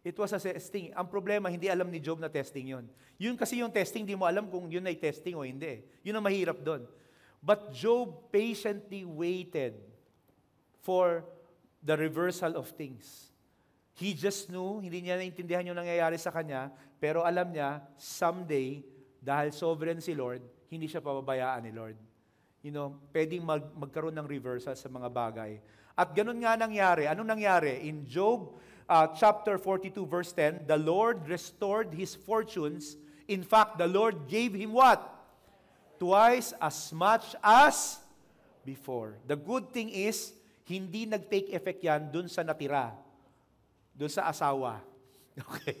[0.00, 0.96] It was a testing.
[0.96, 2.88] Ang problema, hindi alam ni Job na testing yun.
[3.20, 5.84] Yun kasi yung testing, di mo alam kung yun ay testing o hindi.
[6.00, 6.88] Yun ang mahirap doon.
[7.44, 9.76] But Job patiently waited
[10.80, 11.24] for
[11.84, 13.28] the reversal of things.
[14.00, 18.80] He just knew, hindi niya naintindihan yung nangyayari sa kanya, pero alam niya, someday,
[19.20, 20.40] dahil sovereign si Lord,
[20.72, 22.00] hindi siya pababayaan ni Lord.
[22.64, 25.60] You know, pwedeng mag, magkaroon ng reversal sa mga bagay.
[25.92, 27.04] At ganun nga nangyari.
[27.04, 27.84] Anong nangyari?
[27.84, 28.56] In Job
[28.90, 32.98] uh, chapter 42 verse 10, the Lord restored his fortunes.
[33.30, 34.98] In fact, the Lord gave him what?
[36.02, 38.02] Twice as much as
[38.66, 39.14] before.
[39.30, 40.34] The good thing is,
[40.66, 42.90] hindi nag-take effect yan dun sa natira.
[43.94, 44.82] Dun sa asawa.
[45.40, 45.78] Okay?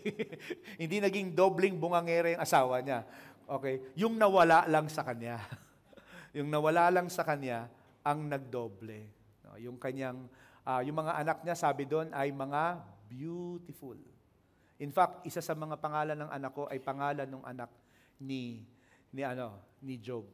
[0.80, 3.04] hindi naging dobling bungangere yung asawa niya.
[3.44, 3.92] Okay?
[3.98, 5.42] Yung nawala lang sa kanya.
[6.38, 7.68] yung nawala lang sa kanya
[8.00, 9.04] ang nagdoble.
[9.44, 10.30] No, yung kanyang
[10.64, 13.98] uh, yung mga anak niya sabi doon ay mga beautiful.
[14.78, 17.68] In fact, isa sa mga pangalan ng anak ko ay pangalan ng anak
[18.22, 18.62] ni
[19.10, 20.24] ni ano, ni Job.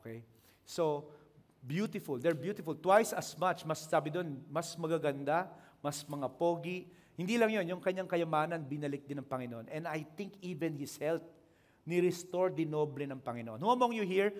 [0.00, 0.24] Okay?
[0.64, 1.12] So,
[1.60, 2.16] beautiful.
[2.16, 2.72] They're beautiful.
[2.74, 3.68] Twice as much.
[3.68, 5.52] Mas sabi doon, mas magaganda,
[5.84, 6.88] mas mga pogi.
[7.14, 9.70] Hindi lang yon yung kanyang kayamanan, binalik din ng Panginoon.
[9.70, 11.22] And I think even his health,
[11.86, 13.60] ni-restore din noble ng Panginoon.
[13.60, 14.34] Who among you here,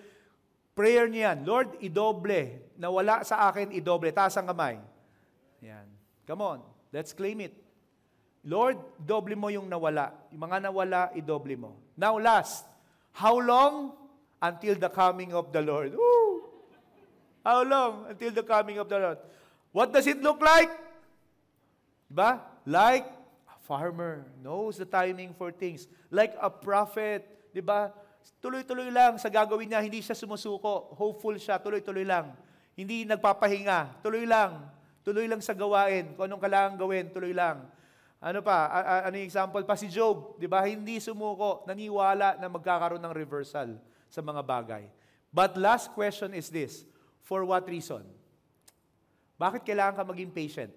[0.75, 2.73] prayer niyan, Lord, idoble.
[2.75, 4.11] Nawala sa akin, idoble.
[4.11, 4.81] Taas ang kamay.
[5.63, 5.87] Yan.
[6.25, 6.59] Come on,
[6.91, 7.64] let's claim it.
[8.45, 10.13] Lord, doble mo yung nawala.
[10.29, 11.73] Yung mga nawala, idoble mo.
[11.97, 12.63] Now last,
[13.11, 13.97] how long?
[14.37, 15.97] Until the coming of the Lord.
[15.97, 16.45] Woo!
[17.41, 18.13] How long?
[18.13, 19.19] Until the coming of the Lord.
[19.73, 20.69] What does it look like?
[22.05, 22.45] Diba?
[22.69, 23.09] Like
[23.49, 25.89] a farmer knows the timing for things.
[26.13, 27.87] Like a prophet Di ba?
[28.43, 30.91] Tuloy-tuloy lang sa gagawin niya, hindi siya sumusuko.
[30.99, 32.35] Hopeful siya, tuloy-tuloy lang.
[32.75, 34.59] Hindi nagpapahinga, tuloy lang.
[35.07, 36.11] Tuloy lang sa gawain.
[36.19, 37.63] Kung anong kailangan gawin, tuloy lang.
[38.25, 38.73] Ano pa?
[39.05, 39.77] Ano yung example pa?
[39.77, 40.65] Si Job, di ba?
[40.65, 43.77] Hindi sumuko, naniwala na magkakaroon ng reversal
[44.09, 44.89] sa mga bagay.
[45.29, 46.89] But last question is this,
[47.21, 48.01] for what reason?
[49.37, 50.73] Bakit kailangan ka maging patient?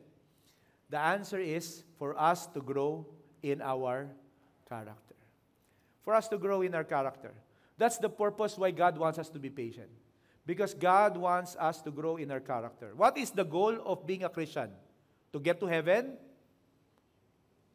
[0.93, 3.09] The answer is for us to grow
[3.41, 4.13] in our
[4.69, 5.09] character
[6.09, 7.37] for us to grow in our character.
[7.77, 9.93] That's the purpose why God wants us to be patient.
[10.47, 12.97] Because God wants us to grow in our character.
[12.97, 14.73] What is the goal of being a Christian?
[15.35, 16.17] To get to heaven?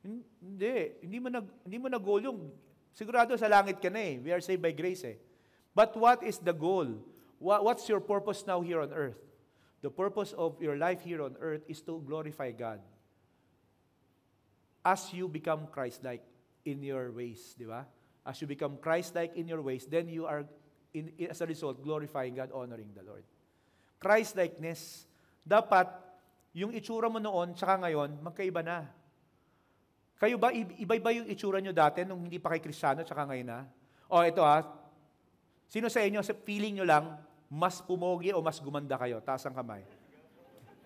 [0.04, 1.00] Hindi.
[1.00, 2.40] Hindi mo na, hindi mo na goal yung,
[2.94, 4.22] sigurado sa langit ka na eh.
[4.22, 5.18] We are saved by grace eh.
[5.74, 7.02] But what is the goal?
[7.42, 9.18] What, what's your purpose now here on earth?
[9.82, 12.80] The purpose of your life here on earth is to glorify God.
[14.86, 16.24] As you become Christ-like
[16.64, 17.84] in your ways, di ba?
[18.24, 20.48] As you become Christ-like in your ways, then you are,
[20.94, 23.24] in, as a result, glorifying God, honoring the Lord.
[24.00, 25.08] Christ-likeness,
[25.44, 25.92] dapat
[26.56, 28.88] yung itsura mo noon tsaka ngayon, magkaiba na.
[30.24, 33.44] Kayo ba, iba ba yung itsura nyo dati nung hindi pa kay Kristyano tsaka ngayon
[33.44, 33.68] na?
[34.08, 34.64] O ito ha,
[35.68, 37.20] sino sa inyo, sa feeling nyo lang,
[37.52, 39.20] mas pumogi o mas gumanda kayo?
[39.20, 39.84] Taas ang kamay.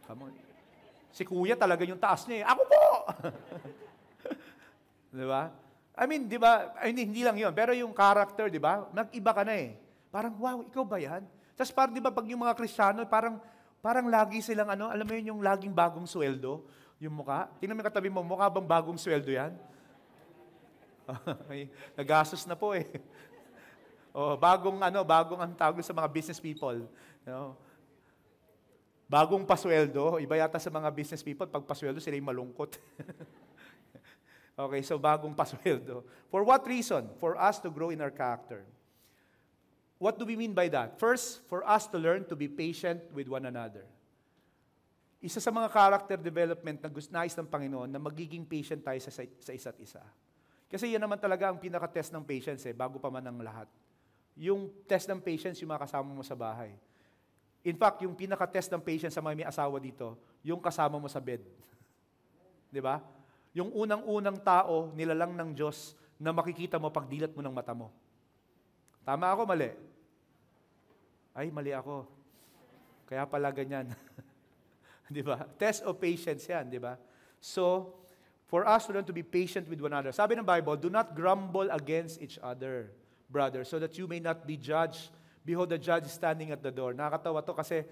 [0.10, 0.34] Come on.
[1.14, 2.44] Si kuya talaga yung taas niya eh.
[2.50, 2.84] Ako po!
[5.22, 5.54] Di ba?
[5.94, 9.42] I mean, di ba, hindi, hindi lang yon pero yung character, di ba, nag-iba ka
[9.42, 9.74] na eh.
[10.14, 11.26] Parang, wow, ikaw ba yan?
[11.58, 13.42] Tapos parang, di ba, pag yung mga Kristiyano, parang,
[13.82, 16.62] parang lagi silang, ano, alam mo yun, yung laging bagong sweldo,
[16.98, 17.50] yung mukha.
[17.62, 19.54] Tingnan mo katabi mo, mukha bang bagong sweldo yan?
[22.00, 22.86] Nagastos na po eh.
[24.18, 26.86] oh, bagong ano, bagong ang tawag sa mga business people.
[27.24, 27.56] You know?
[29.08, 32.76] Bagong pasweldo, iba yata sa mga business people, pag pasweldo sila yung malungkot.
[34.58, 36.02] Okay, so bagong pasweldo.
[36.34, 37.14] For what reason?
[37.22, 38.66] For us to grow in our character.
[40.02, 40.98] What do we mean by that?
[40.98, 43.86] First, for us to learn to be patient with one another.
[45.18, 49.10] Isa sa mga character development na gusto nais ng Panginoon na magiging patient tayo sa,
[49.10, 50.04] sa isa't isa.
[50.68, 53.66] Kasi yan naman talaga ang pinaka-test ng patience eh, bago pa man ang lahat.
[54.38, 56.76] Yung test ng patience, yung mga kasama mo sa bahay.
[57.66, 61.18] In fact, yung pinaka-test ng patience sa mga may asawa dito, yung kasama mo sa
[61.18, 61.42] bed.
[62.76, 63.02] Di ba?
[63.58, 67.90] yung unang-unang tao nilalang ng Diyos na makikita mo pag dilat mo ng mata mo.
[69.02, 69.74] Tama ako, mali?
[71.34, 72.06] Ay, mali ako.
[73.10, 73.90] Kaya pala ganyan.
[75.16, 75.48] di ba?
[75.56, 77.00] Test of patience yan, di ba?
[77.40, 77.96] So,
[78.48, 80.12] for us to learn to be patient with one another.
[80.12, 82.92] Sabi ng Bible, do not grumble against each other,
[83.32, 85.12] brother, so that you may not be judged.
[85.44, 86.92] Behold, the judge standing at the door.
[86.92, 87.84] Nakakatawa to kasi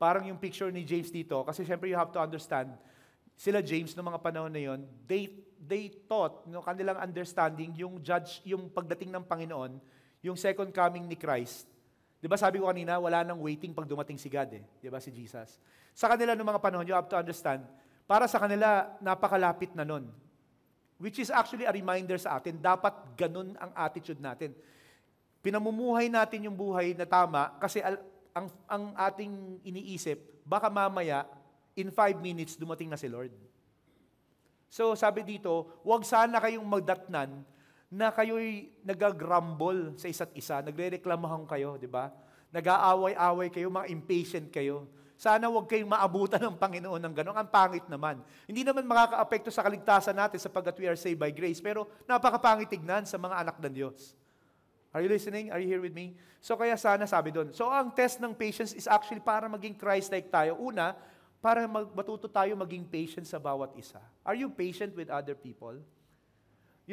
[0.00, 2.72] parang yung picture ni James dito, kasi syempre you have to understand,
[3.36, 5.30] sila James no mga panahon na yon, they
[5.62, 9.80] they taught no kanilang understanding yung judge yung pagdating ng Panginoon,
[10.20, 11.71] yung second coming ni Christ.
[12.22, 15.02] 'Di ba sabi ko kanina, wala nang waiting pag dumating si God eh, 'di ba
[15.02, 15.58] si Jesus.
[15.90, 17.66] Sa kanila no mga panahon, you have to understand,
[18.06, 20.06] para sa kanila napakalapit na nun.
[21.02, 24.54] Which is actually a reminder sa atin, dapat ganun ang attitude natin.
[25.42, 27.98] Pinamumuhay natin yung buhay na tama kasi al-
[28.30, 31.26] ang, ang ating iniisip, baka mamaya,
[31.74, 33.34] in five minutes, dumating na si Lord.
[34.72, 37.44] So sabi dito, huwag sana kayong magdatnan
[37.92, 42.08] na kayo'y nagagrumble sa isa't isa, nagre-reklamahan kayo, di ba?
[42.48, 44.88] Nag-aaway-away kayo, mga impatient kayo.
[45.20, 47.36] Sana huwag kayong maabutan ng Panginoon ng gano'n.
[47.36, 48.24] Ang pangit naman.
[48.48, 53.04] Hindi naman makaka-apekto sa kaligtasan natin sapagkat we are saved by grace, pero napakapangit tignan
[53.04, 54.16] sa mga anak ng Diyos.
[54.96, 55.52] Are you listening?
[55.52, 56.16] Are you here with me?
[56.40, 57.52] So kaya sana sabi doon.
[57.52, 60.56] So ang test ng patience is actually para maging Christ-like tayo.
[60.58, 60.96] Una,
[61.44, 64.00] para mag- matuto tayo maging patient sa bawat isa.
[64.24, 65.76] Are you patient with other people?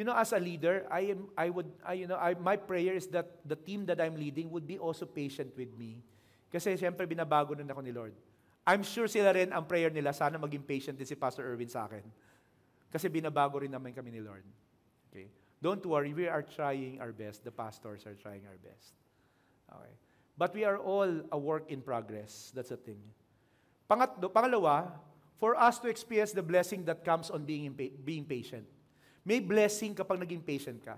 [0.00, 2.96] You know, as a leader, I am, I would, I, you know, I, my prayer
[2.96, 6.00] is that the team that I'm leading would be also patient with me.
[6.48, 8.16] Kasi siyempre binabago nun ako ni Lord.
[8.64, 11.84] I'm sure sila rin ang prayer nila, sana maging patient din si Pastor Erwin sa
[11.84, 12.00] akin.
[12.88, 14.40] Kasi binabago rin naman kami ni Lord.
[15.12, 15.28] Okay?
[15.60, 17.44] Don't worry, we are trying our best.
[17.44, 18.96] The pastors are trying our best.
[19.68, 19.94] Okay.
[20.40, 22.56] But we are all a work in progress.
[22.56, 23.04] That's the thing.
[23.84, 24.96] Pangatlo, pangalawa,
[25.36, 28.64] for us to experience the blessing that comes on being, being patient.
[29.24, 30.96] May blessing kapag naging patient ka.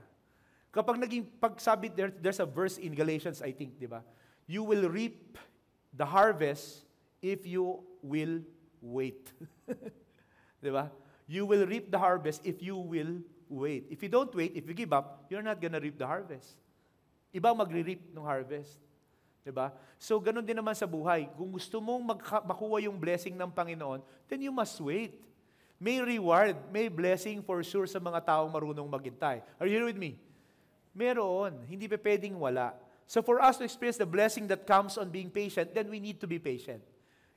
[0.73, 4.01] Kapag naging, pag sabi, there, there's a verse in Galatians, I think, di ba?
[4.49, 5.37] You will reap
[5.93, 6.89] the harvest
[7.21, 8.41] if you will
[8.81, 9.29] wait.
[10.65, 10.89] di ba?
[11.29, 13.21] You will reap the harvest if you will
[13.53, 13.87] wait.
[13.93, 16.57] If you don't wait, if you give up, you're not gonna reap the harvest.
[17.33, 18.81] Iba magre-reap ng harvest.
[19.43, 19.75] 'Di ba?
[19.99, 21.27] So ganun din naman sa buhay.
[21.35, 25.19] Kung gusto mong magka- makuha yung blessing ng Panginoon, then you must wait.
[25.83, 29.43] May reward, may blessing for sure sa mga taong marunong maghintay.
[29.59, 30.15] Are you here with me?
[30.95, 31.59] Meron.
[31.67, 32.79] Hindi pa pwedeng wala.
[33.11, 36.23] So for us to experience the blessing that comes on being patient, then we need
[36.23, 36.79] to be patient.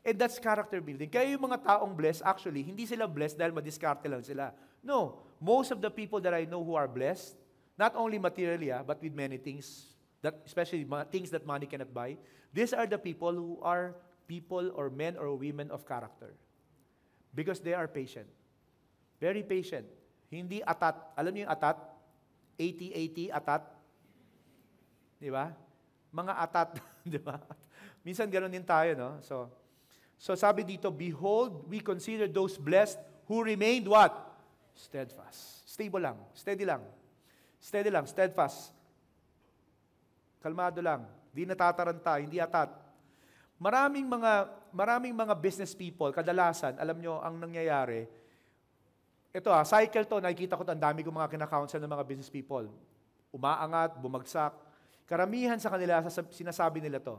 [0.05, 1.10] And that's character building.
[1.10, 4.53] Kaya yung mga taong blessed, actually, hindi sila blessed dahil madiskarte lang sila.
[4.86, 5.25] No.
[5.41, 7.34] Most of the people that I know who are blessed,
[7.73, 9.89] not only materially, ah, but with many things,
[10.21, 12.13] that especially things that money cannot buy,
[12.53, 13.97] these are the people who are
[14.29, 16.38] people or men or women of character.
[17.36, 18.32] Because they are patient.
[19.19, 19.84] Very patient.
[20.32, 20.95] Hindi atat.
[21.19, 21.76] Alam niyo yung atat?
[22.56, 23.62] 80-80 atat?
[25.19, 25.52] Di ba?
[26.15, 26.69] Mga atat.
[27.13, 27.36] Di ba?
[28.08, 29.10] Minsan ganun din tayo, no?
[29.19, 29.52] So,
[30.15, 34.15] so sabi dito, Behold, we consider those blessed who remained what?
[34.71, 35.67] Steadfast.
[35.67, 36.17] Stable lang.
[36.32, 36.84] Steady lang.
[37.60, 38.08] Steady lang.
[38.08, 38.71] Steadfast.
[40.39, 41.04] Kalmado lang.
[41.36, 42.15] Di natataranta.
[42.21, 42.71] Hindi atat.
[43.60, 48.04] Maraming mga maraming mga business people, kadalasan, alam nyo, ang nangyayari,
[49.32, 52.28] ito ha, cycle to, nakikita ko to, ang dami kong mga kinakounsel ng mga business
[52.28, 52.68] people.
[53.32, 54.52] Umaangat, bumagsak.
[55.08, 57.16] Karamihan sa kanila, sinasabi nila to,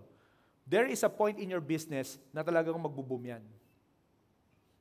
[0.68, 3.44] there is a point in your business na talagang magbo-boom yan.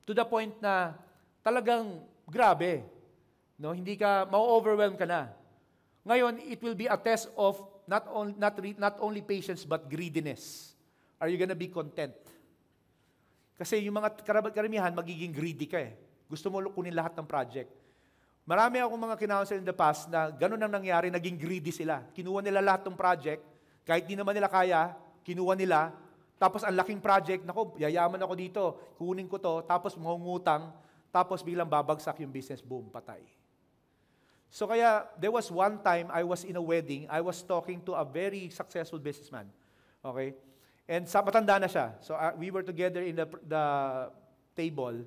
[0.04, 0.96] To the point na
[1.40, 2.84] talagang grabe.
[3.56, 5.32] No, hindi ka, ma-overwhelm ka na.
[6.04, 7.56] Ngayon, it will be a test of
[7.88, 10.76] not, on, not, not only patience but greediness.
[11.16, 12.12] Are you gonna be content?
[13.56, 14.20] Kasi yung mga
[14.52, 15.96] karamihan, magiging greedy ka eh.
[16.28, 17.72] Gusto mo kunin lahat ng project.
[18.46, 22.04] Marami akong mga kinounsel in the past na ganun ang nangyari, naging greedy sila.
[22.14, 23.42] Kinuha nila lahat ng project,
[23.82, 24.94] kahit di naman nila kaya,
[25.26, 25.90] kinuha nila,
[26.36, 28.62] tapos ang laking project, nako, yayaman ako dito,
[29.00, 30.70] kunin ko to, tapos mangungutang,
[31.10, 33.24] tapos biglang babagsak yung business, boom, patay.
[34.52, 37.96] So kaya, there was one time I was in a wedding, I was talking to
[37.96, 39.50] a very successful businessman.
[40.04, 40.36] Okay?
[40.86, 41.98] And sa matanda na siya.
[41.98, 43.64] So uh, we were together in the, the
[44.54, 45.02] table.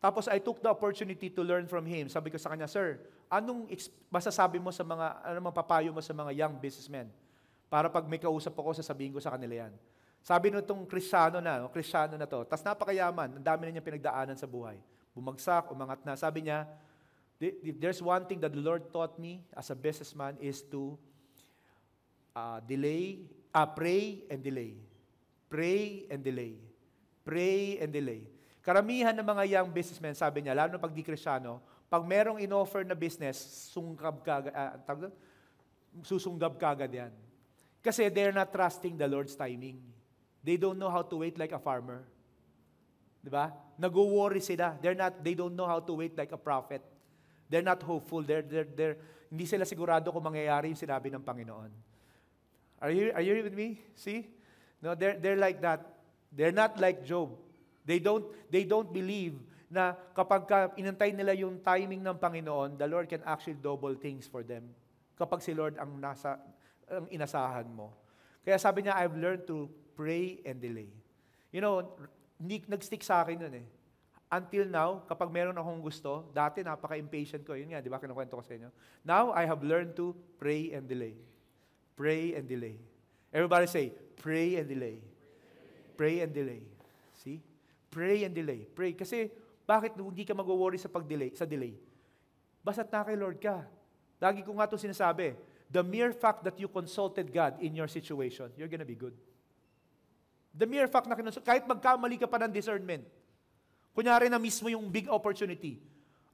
[0.00, 2.08] Tapos I took the opportunity to learn from him.
[2.08, 2.96] Sabi ko sa kanya, Sir,
[3.28, 3.68] anong
[4.08, 7.12] masasabi mo sa mga, ano papayo mo sa mga young businessmen?
[7.68, 9.72] Para pag may kausap ako, sasabihin ko sa kanila yan.
[10.24, 14.36] Sabi nitong Kristiyano na, no, Kristiyano na to, tas napakayaman, ang dami na niya pinagdaanan
[14.36, 14.80] sa buhay.
[15.12, 16.16] Bumagsak, umangat na.
[16.16, 16.64] Sabi niya,
[17.78, 20.96] there's one thing that the Lord taught me as a businessman is to
[22.34, 24.74] uh, delay, uh, pray and delay.
[25.48, 26.60] Pray and delay.
[27.24, 28.28] Pray and delay.
[28.60, 32.92] Karamihan ng mga young businessmen, sabi niya, lalo pag di krisyano, pag merong in-offer na
[32.92, 33.40] business,
[33.72, 35.08] sungkab ka, uh,
[36.04, 37.12] susunggab ka agad yan.
[37.80, 39.80] Kasi they're not trusting the Lord's timing.
[40.44, 42.04] They don't know how to wait like a farmer.
[43.24, 43.56] Di ba?
[43.80, 44.76] Nag-worry sila.
[44.76, 46.84] They're not, they don't know how to wait like a prophet.
[47.48, 48.20] They're not hopeful.
[48.20, 48.96] They're, they're, they're,
[49.32, 51.72] hindi sila sigurado kung mangyayari yung sinabi ng Panginoon.
[52.84, 53.80] Are you, are you with me?
[53.96, 54.28] See?
[54.82, 55.84] No, they're, they're like that.
[56.30, 57.34] They're not like Job.
[57.88, 59.34] They don't, they don't believe
[59.68, 64.24] na kapag ka inantay nila yung timing ng Panginoon, the Lord can actually double things
[64.24, 64.68] for them.
[65.16, 66.40] Kapag si Lord ang nasa
[66.88, 67.92] ang inasahan mo.
[68.44, 70.88] Kaya sabi niya, I've learned to pray and delay.
[71.52, 71.84] You know,
[72.40, 73.66] nag-stick sa akin yun eh.
[74.28, 77.56] Until now, kapag meron akong gusto, dati napaka-impatient ko.
[77.56, 78.68] Yun nga, di ba, kinukwento ko sa inyo.
[79.04, 81.16] Now, I have learned to pray and delay.
[81.96, 82.76] Pray and delay.
[83.38, 84.98] Everybody say, pray and delay.
[85.94, 86.66] Pray and delay.
[87.22, 87.38] See?
[87.86, 88.66] Pray and delay.
[88.66, 88.98] Pray.
[88.98, 89.30] Kasi,
[89.62, 91.78] bakit hindi ka mag-worry sa pag-delay, sa delay?
[92.66, 93.62] Basta't na kay Lord ka.
[94.18, 95.38] Lagi ko nga ito sinasabi,
[95.70, 99.14] the mere fact that you consulted God in your situation, you're gonna be good.
[100.50, 103.06] The mere fact na kinonsult, kahit magkamali ka pa ng discernment,
[103.94, 105.78] kunyari na mismo yung big opportunity,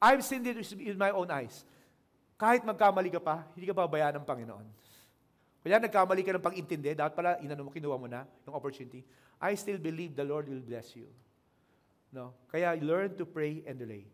[0.00, 1.68] I've seen it in my own eyes.
[2.40, 4.83] Kahit magkamali ka pa, hindi ka babayaan ng Panginoon.
[5.64, 9.00] Kaya nagkamali ka ng pag-intindi, dapat pala inano mo, kinuha mo na yung opportunity.
[9.40, 11.08] I still believe the Lord will bless you.
[12.12, 12.36] No?
[12.52, 14.04] Kaya learn to pray and delay.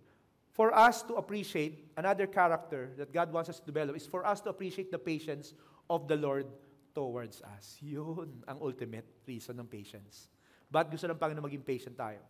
[0.55, 4.39] For us to appreciate another character that God wants us to develop is for us
[4.47, 5.51] to appreciate the patience
[5.91, 6.47] of the Lord
[6.95, 7.83] towards us.
[7.83, 10.31] Yun ang ultimate reason ng patience.
[10.71, 12.23] But gusto ng Panginoon maging patient tayo?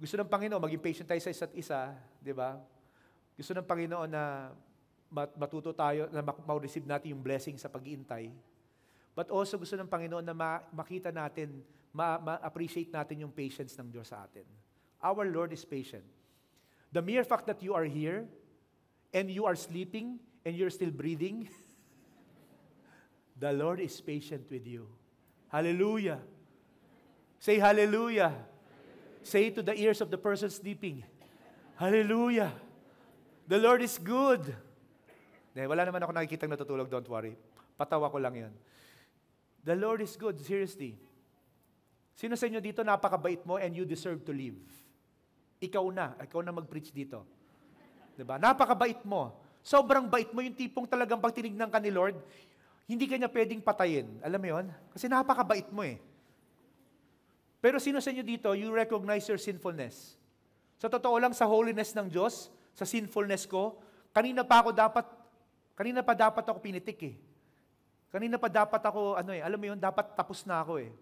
[0.00, 1.92] Gusto ng Panginoon maging patient tayo sa isa't isa,
[2.24, 2.56] di ba?
[3.36, 4.48] Gusto ng Panginoon na
[5.14, 8.34] matuto tayo, na ma-receive natin yung blessing sa pag-iintay.
[9.14, 10.34] But also gusto ng Panginoon na
[10.74, 11.62] makita natin,
[11.94, 14.42] ma-appreciate natin yung patience ng Diyos sa atin.
[14.98, 16.02] Our Lord is patient.
[16.90, 18.26] The mere fact that you are here,
[19.14, 21.46] and you are sleeping, and you're still breathing,
[23.42, 24.90] the Lord is patient with you.
[25.46, 26.18] Hallelujah.
[27.38, 28.34] Say hallelujah.
[29.22, 31.06] Say to the ears of the person sleeping,
[31.76, 32.52] Hallelujah.
[33.48, 34.54] The Lord is good.
[35.54, 37.38] Dahil wala naman ako nakikita natutulog, don't worry.
[37.78, 38.54] Patawa ko lang yan.
[39.62, 40.98] The Lord is good, seriously.
[42.18, 44.58] Sino sa inyo dito napakabait mo and you deserve to live?
[45.62, 47.26] Ikaw na, ikaw na mag-preach dito.
[48.14, 48.38] 'Di ba?
[48.38, 49.34] Napakabait mo.
[49.64, 52.14] Sobrang bait mo yung tipong talagang pag tinignan ka ni Lord,
[52.84, 54.06] hindi kanya pwedeng patayin.
[54.22, 54.66] Alam mo 'yon?
[54.94, 55.98] Kasi napakabait mo eh.
[57.64, 60.20] Pero sino sa inyo dito, you recognize your sinfulness.
[60.76, 63.80] Sa totoo lang, sa holiness ng Diyos, sa sinfulness ko,
[64.12, 65.06] kanina pa ako dapat
[65.74, 67.14] Kanina pa dapat ako pinitik eh.
[68.14, 70.94] Kanina pa dapat ako, ano eh, alam mo yun, dapat tapos na ako eh.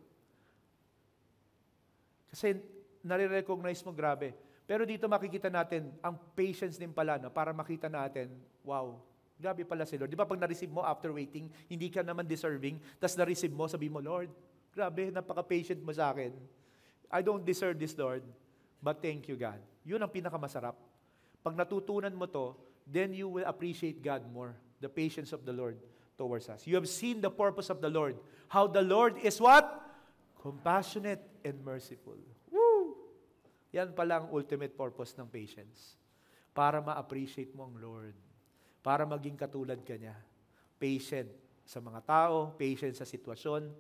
[2.33, 2.57] Kasi
[3.05, 4.33] nare-recognize mo, grabe.
[4.65, 8.33] Pero dito makikita natin, ang patience din pala, no, para makita natin,
[8.65, 8.97] wow,
[9.37, 10.09] grabe pala si Lord.
[10.09, 13.93] Di ba pag na-receive mo after waiting, hindi ka naman deserving, tapos na-receive mo, sabi
[13.93, 14.33] mo, Lord,
[14.73, 16.33] grabe, napaka-patient mo sa akin.
[17.13, 18.25] I don't deserve this, Lord,
[18.81, 19.61] but thank you, God.
[19.85, 20.73] Yun ang pinakamasarap.
[21.45, 22.57] Pag natutunan mo to,
[22.87, 25.79] then you will appreciate God more, the patience of the Lord
[26.19, 26.67] towards us.
[26.67, 28.17] You have seen the purpose of the Lord.
[28.49, 29.67] How the Lord is what?
[30.41, 32.19] Compassionate and merciful.
[32.51, 32.95] Woo!
[33.73, 35.97] Yan pala ang ultimate purpose ng patience.
[36.53, 38.15] Para ma-appreciate mo ang Lord.
[38.85, 40.15] Para maging katulad ka niya.
[40.77, 41.31] Patient
[41.65, 43.71] sa mga tao, patient sa sitwasyon,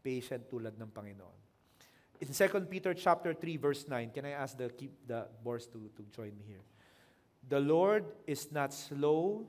[0.00, 1.38] patient tulad ng Panginoon.
[2.18, 5.86] In 2 Peter chapter 3 verse 9, can I ask the keep the boys to
[5.94, 6.64] to join me here?
[7.48, 9.48] The Lord is not slow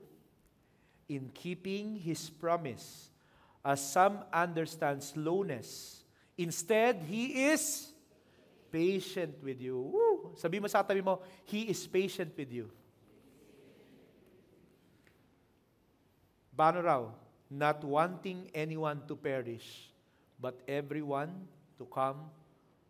[1.08, 3.10] in keeping his promise,
[3.64, 6.00] as some understand slowness.
[6.38, 7.92] Instead, he is
[8.72, 9.76] patient with you.
[9.92, 10.32] Woo!
[10.38, 12.70] Sabi mo sa tabi mo, he is patient with you.
[16.56, 17.04] Paano raw?
[17.50, 19.90] Not wanting anyone to perish,
[20.40, 22.30] but everyone to come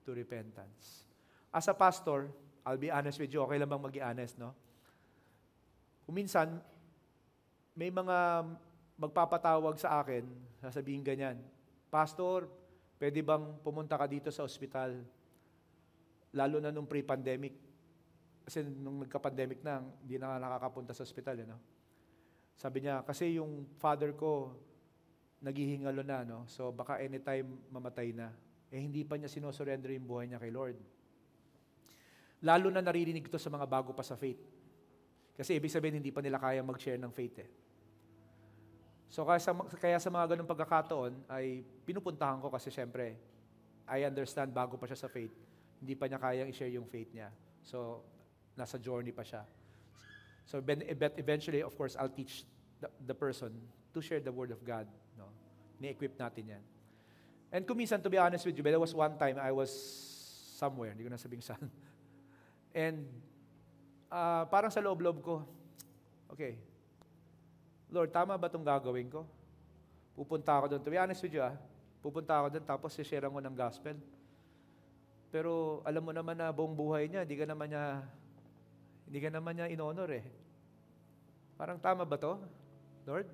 [0.04, 1.08] to repentance.
[1.50, 2.28] As a pastor,
[2.62, 4.54] I'll be honest with you, okay lang bang maging honest, no?
[6.10, 6.58] Kuminsan,
[7.78, 8.42] may mga
[8.98, 10.26] magpapatawag sa akin,
[10.58, 11.38] sasabihin ganyan,
[11.86, 12.50] Pastor,
[12.98, 15.06] pwede bang pumunta ka dito sa ospital?
[16.34, 17.54] Lalo na nung pre-pandemic.
[18.42, 21.46] Kasi nung nagka-pandemic na, hindi na nakakapunta sa ospital.
[21.46, 21.62] Eh, no?
[22.58, 24.58] Sabi niya, kasi yung father ko,
[25.46, 26.42] naghihingalo na, no?
[26.50, 28.34] so baka anytime mamatay na.
[28.74, 30.74] Eh hindi pa niya sinosurrender yung buhay niya kay Lord.
[32.42, 34.59] Lalo na naririnig ito sa mga bago pa sa faith.
[35.40, 37.48] Kasi ibig sabihin, hindi pa nila kaya mag-share ng faith eh.
[39.08, 43.16] So kaya sa, kaya sa mga ganong pagkakataon, ay pinupuntahan ko kasi syempre,
[43.88, 45.32] I understand bago pa siya sa faith,
[45.80, 47.32] hindi pa niya kayang i-share yung faith niya.
[47.64, 48.04] So,
[48.52, 49.48] nasa journey pa siya.
[50.44, 50.84] So, but
[51.16, 52.44] eventually, of course, I'll teach
[52.78, 53.56] the, the person
[53.96, 54.86] to share the Word of God.
[55.16, 55.32] No?
[55.80, 56.62] Ni-equip natin yan.
[57.50, 59.72] And kuminsan, to be honest with you, there was one time I was
[60.60, 61.66] somewhere, hindi ko na sabing saan.
[62.76, 63.08] And
[64.10, 65.46] uh, parang sa loob-loob ko,
[66.28, 66.58] okay,
[67.90, 69.26] Lord, tama ba itong gagawin ko?
[70.14, 70.82] Pupunta ako doon.
[70.82, 71.56] To be honest with you, ah,
[72.02, 73.96] pupunta ako doon tapos share ko ng gospel.
[75.30, 78.02] Pero alam mo naman na buong buhay niya, hindi ka naman niya,
[79.06, 80.26] hindi ka naman niya inonor eh.
[81.54, 82.38] Parang tama ba to,
[83.06, 83.26] Lord?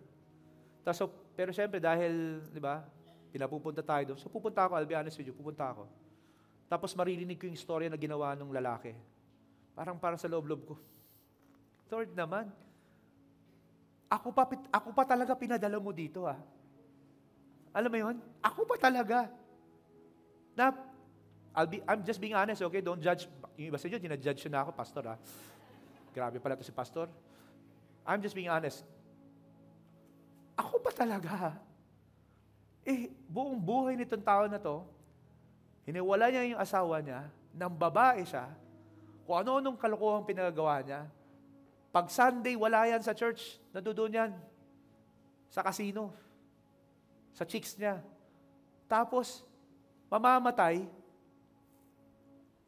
[0.85, 2.85] Tapos, so, pero syempre dahil, di ba,
[3.33, 4.19] pinapupunta tayo doon.
[4.21, 5.85] So pupunta ako, I'll be honest with you, pupunta ako.
[6.67, 8.97] Tapos maririnig ko yung istorya na ginawa ng lalaki.
[9.77, 10.75] Parang parang sa loob-loob ko.
[11.93, 12.49] Lord naman,
[14.09, 16.41] ako pa, ako pa talaga pinadala mo dito ah.
[17.77, 18.17] Alam mo yon?
[18.41, 19.29] Ako pa talaga.
[20.57, 20.73] Na,
[21.53, 22.81] I'll be, I'm just being honest, okay?
[22.81, 23.29] Don't judge.
[23.61, 25.19] Yung iba sa inyo, dinajudge na ako, pastor ah.
[26.17, 27.13] Grabe pala to si pastor.
[28.09, 28.81] I'm just being honest.
[30.57, 31.53] Ako pa talaga.
[32.87, 34.87] Eh, buong buhay nitong tao na to,
[35.85, 38.49] hiniwala niya yung asawa niya, nang babae siya,
[39.27, 41.11] kung ano-anong kalokohang pinagagawa niya.
[41.91, 43.59] Pag Sunday, wala yan sa church.
[43.75, 44.33] Nandoon yan.
[45.51, 46.15] Sa casino.
[47.35, 47.99] Sa chicks niya.
[48.87, 49.43] Tapos,
[50.07, 50.87] mamamatay,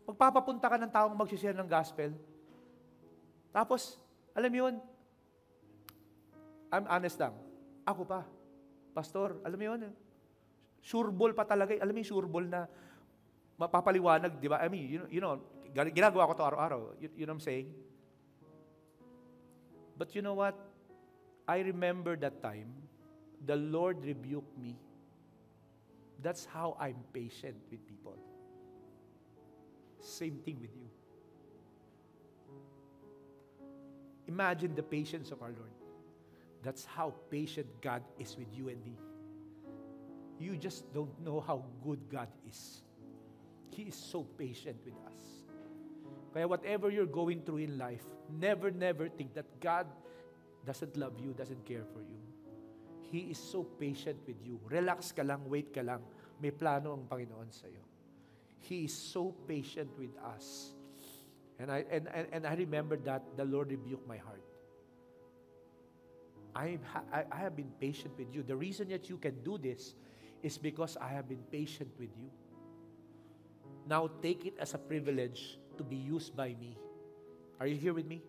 [0.02, 2.10] magpapapunta ka ng taong magsishare ng gospel.
[3.54, 3.94] Tapos,
[4.34, 4.74] alam yun,
[6.74, 7.32] I'm honest lang,
[7.86, 8.20] ako pa,
[8.92, 9.80] pastor, alam mo yun,
[10.84, 12.68] sureball pa talaga, alam mo yung sureball na
[13.56, 14.60] mapapaliwanag, di ba?
[14.60, 16.80] I mean, you know, you know ginagawa ko to araw-araw.
[17.00, 17.72] You, you know what I'm saying?
[19.96, 20.54] But you know what?
[21.46, 22.72] I remember that time,
[23.46, 24.76] the Lord rebuked me.
[26.22, 28.16] That's how I'm patient with people.
[30.00, 30.88] Same thing with you.
[34.28, 35.72] Imagine the patience of our Lord.
[36.62, 38.98] That's how patient God is with you and me.
[40.38, 42.82] You just don't know how good God is.
[43.70, 45.37] He is so patient with us.
[46.32, 49.86] Kaya whatever you're going through in life, never, never think that God
[50.66, 52.20] doesn't love you, doesn't care for you.
[53.10, 54.60] He is so patient with you.
[54.68, 56.04] Relax ka lang, wait ka lang.
[56.40, 57.80] May plano ang Panginoon sa iyo.
[58.60, 60.76] He is so patient with us.
[61.58, 64.44] And I, and, and, and I remember that the Lord rebuked my heart.
[66.54, 66.78] I,
[67.12, 68.42] I, I have been patient with you.
[68.42, 69.94] The reason that you can do this
[70.42, 72.30] is because I have been patient with you.
[73.88, 76.76] Now take it as a privilege to be used by me.
[77.60, 78.22] Are you here with me?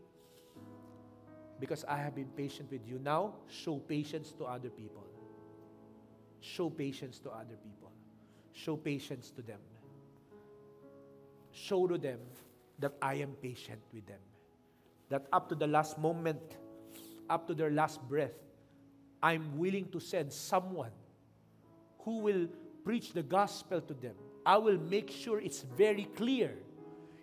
[1.59, 2.99] Because I have been patient with you.
[2.99, 5.05] Now, show patience to other people.
[6.39, 7.91] Show patience to other people.
[8.53, 9.59] Show patience to them.
[11.51, 12.19] Show to them
[12.79, 14.19] that I am patient with them.
[15.09, 16.41] That up to the last moment,
[17.29, 18.31] up to their last breath,
[19.21, 20.91] I'm willing to send someone
[21.99, 22.47] who will
[22.85, 24.15] preach the gospel to them.
[24.45, 26.53] I will make sure it's very clear.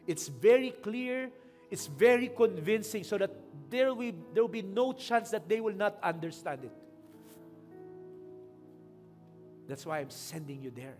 [0.06, 1.30] It's very clear,
[1.70, 3.30] it's very convincing so that
[3.68, 6.72] there will, there will be no chance that they will not understand it.
[9.66, 10.96] That's why I'm sending you there.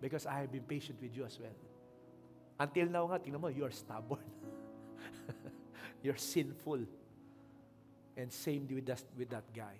[0.00, 1.58] Because I have been patient with you as well.
[2.60, 4.22] Until now nga, tingnan mo, you stubborn.
[6.04, 6.86] You're sinful.
[8.16, 9.76] And same with that, with that guy.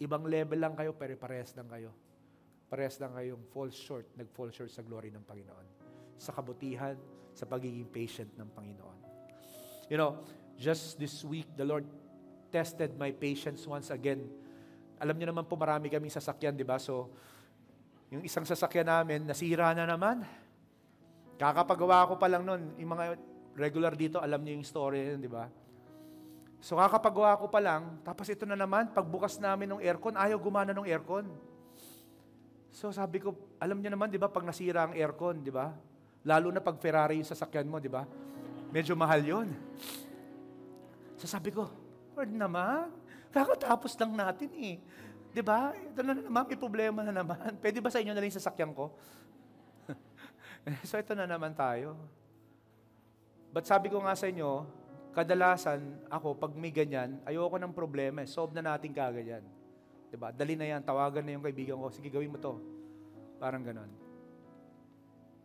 [0.00, 1.92] Ibang level lang kayo, pero parehas lang kayo.
[2.70, 5.66] Parehas lang kayong fall short, nag-fall short sa glory ng Panginoon.
[6.16, 6.96] Sa kabutihan,
[7.34, 8.98] sa pagiging patient ng Panginoon.
[9.90, 10.22] You know,
[10.58, 11.86] just this week, the Lord
[12.50, 14.26] tested my patience once again.
[15.00, 16.76] Alam niyo naman po, marami kaming sasakyan, di ba?
[16.76, 17.10] So,
[18.10, 20.26] yung isang sasakyan namin, nasira na naman.
[21.40, 22.74] Kakapagawa ko pa lang nun.
[22.76, 23.16] Yung mga
[23.56, 25.48] regular dito, alam niyo yung story yun, di ba?
[26.60, 30.76] So kakapagawa ko pa lang, tapos ito na naman, pagbukas namin ng aircon, ayaw gumana
[30.76, 31.24] ng aircon.
[32.68, 35.72] So sabi ko, alam niyo naman, di ba, pag nasira ang aircon, di ba?
[36.24, 38.04] Lalo na pag Ferrari yung sasakyan mo, di ba?
[38.70, 39.48] Medyo mahal yon.
[41.16, 41.68] So sabi ko,
[42.16, 42.92] Lord naman,
[43.32, 44.76] kakatapos lang natin eh.
[45.30, 45.72] Di ba?
[45.72, 47.56] Ito na naman, may problema na naman.
[47.62, 48.92] Pwede ba sa inyo na lang sasakyan ko?
[50.88, 51.96] so ito na naman tayo.
[53.50, 54.66] But sabi ko nga sa inyo,
[55.16, 58.22] kadalasan ako, pag may ganyan, ayoko ng problema.
[58.22, 58.28] Eh.
[58.30, 59.44] Solve na natin kagad yan.
[60.10, 60.34] Diba?
[60.34, 62.58] Dali na yan, tawagan na yung kaibigan ko, sige gawin mo to.
[63.38, 63.90] Parang ganon.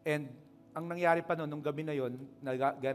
[0.06, 0.45] And
[0.76, 2.20] ang nangyari pa noon, nung gabi na yon,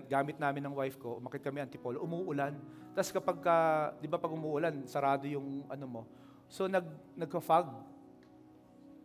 [0.05, 2.53] gamit namin ng wife ko, umakit kami antipolo, umuulan.
[2.93, 3.57] Tapos kapag, ka,
[3.97, 6.03] di ba pag umuulan, sarado yung ano mo.
[6.45, 6.85] So nag,
[7.17, 7.73] nagka-fog.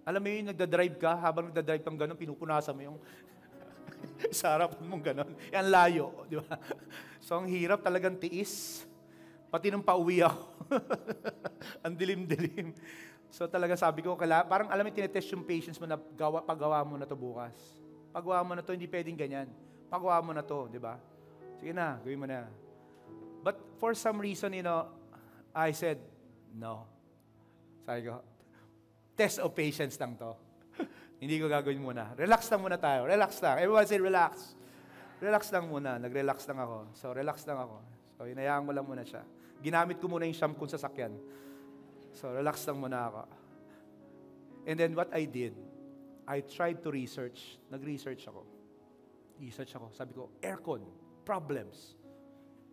[0.03, 2.99] Alam mo yung nagda-drive ka, habang nagda-drive kang gano'n, pinupunasan mo yung
[4.43, 5.31] sa harapan mong gano'n.
[5.55, 6.59] Yan layo, di ba?
[7.23, 8.83] So ang hirap talagang tiis.
[9.47, 10.67] Pati nung pauwi ako.
[11.87, 12.75] ang dilim-dilim.
[13.31, 16.83] So talaga sabi ko, kala, parang alam mo, tinetest yung patience mo na gawa, paggawa
[16.83, 17.84] mo na to bukas.
[18.15, 19.51] Paggawa mo na to, hindi pwedeng ganyan.
[19.91, 20.95] Paggawa mo na to, di ba?
[21.59, 22.47] Sige na, gawin mo na.
[23.43, 24.87] But for some reason, you know,
[25.51, 25.99] I said,
[26.55, 26.87] no.
[27.83, 28.23] Sabi ko,
[29.19, 30.31] test of patience lang to.
[31.21, 32.15] Hindi ko gagawin muna.
[32.15, 33.03] Relax lang muna tayo.
[33.03, 33.59] Relax lang.
[33.59, 34.55] Everyone say relax.
[35.19, 35.99] Relax lang muna.
[35.99, 36.77] Nag-relax lang ako.
[36.95, 37.83] So, relax lang ako.
[38.15, 39.27] So, hinayaan mo lang muna siya.
[39.59, 41.11] Ginamit ko muna yung siyam kong sasakyan.
[42.15, 43.21] So, relax lang muna ako.
[44.65, 45.51] And then what I did,
[46.25, 47.61] I tried to research.
[47.69, 48.41] Nag-research ako.
[49.37, 49.93] Research ako.
[49.93, 50.81] Sabi ko, aircon,
[51.21, 51.93] problems,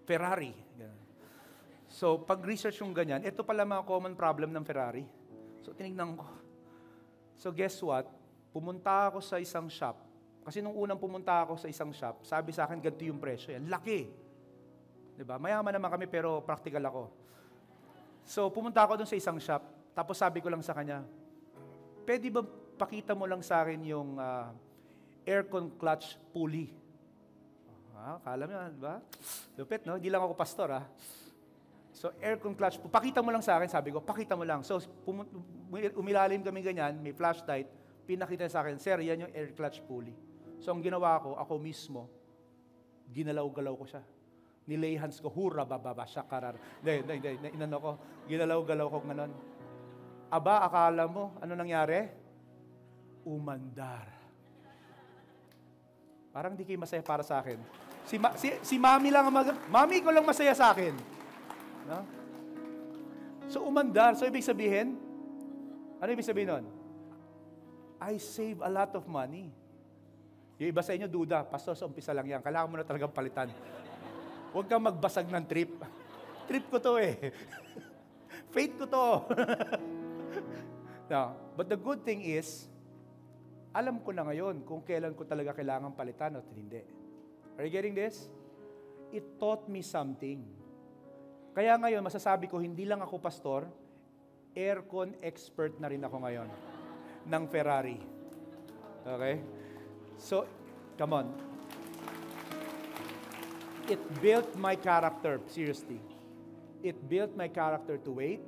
[0.09, 0.57] Ferrari.
[0.77, 1.01] Ganun.
[1.93, 5.05] So, pag-research yung ganyan, ito pala mga common problem ng Ferrari.
[5.61, 6.25] So, tinignan ko.
[7.37, 8.09] So, guess what?
[8.49, 10.01] Pumunta ako sa isang shop.
[10.43, 13.53] Kasi nung unang pumunta ako sa isang shop, sabi sa akin, ganito yung presyo.
[13.53, 14.09] Yan, laki.
[15.21, 15.37] Diba?
[15.37, 17.03] Mayaman naman kami, pero practical ako.
[18.25, 19.63] So, pumunta ako dun sa isang shop.
[19.93, 21.05] Tapos sabi ko lang sa kanya,
[22.09, 22.41] pwede ba
[22.83, 24.51] pakita mo lang sa akin yung uh,
[25.23, 26.75] aircon clutch pulley?
[27.95, 28.99] Ah, kala mo yan, ba?
[29.55, 29.95] Lupit, no?
[29.95, 30.85] Hindi lang ako pastor, ah.
[31.95, 34.67] So, aircon clutch, pakita mo lang sa akin, sabi ko, pakita mo lang.
[34.67, 34.83] So,
[35.95, 37.71] umilalim kami ganyan, may flashlight,
[38.03, 40.15] pinakita sa akin, Sir, yan yung air clutch pulley.
[40.63, 42.07] So ang ginawa ko, ako mismo,
[43.11, 44.03] ginalaw-galaw ko siya.
[44.71, 46.55] Nilay hands ko, hura, bababa, shakarar.
[46.79, 47.91] Hindi, hindi, hindi, inano ko,
[48.31, 49.33] ginalaw-galaw ko nganon.
[50.31, 52.22] Aba, akala mo, ano nangyari?
[53.23, 54.07] Umandar.
[56.33, 57.61] Parang di kayo masaya para sa akin.
[58.09, 60.97] Si, ma, si, si mami lang, mag, mami ko lang masaya sa akin.
[61.87, 62.23] No?
[63.53, 64.17] So umandar.
[64.17, 64.97] So ibig sabihin,
[66.01, 66.65] ano ibig sabihin nun?
[68.01, 69.53] I save a lot of money.
[70.57, 72.41] Yung iba sa inyo, duda, Pastor, sa umpisa lang yan.
[72.41, 73.53] Kailangan mo na talagang palitan.
[74.57, 75.77] Huwag kang magbasag ng trip.
[76.49, 77.15] trip ko to eh.
[78.57, 79.07] Faith ko to.
[81.13, 82.72] no, but the good thing is,
[83.73, 86.85] alam ko na ngayon kung kailan ko talaga kailangan palitan at hindi.
[87.57, 88.29] Are you getting this?
[89.13, 90.45] It taught me something.
[91.53, 93.69] Kaya ngayon, masasabi ko, hindi lang ako pastor,
[94.57, 96.49] aircon expert na rin ako ngayon
[97.29, 98.01] ng Ferrari.
[99.05, 99.37] Okay?
[100.17, 100.49] So,
[100.97, 101.27] come on.
[103.89, 106.01] It built my character, seriously.
[106.81, 108.41] It built my character to wait.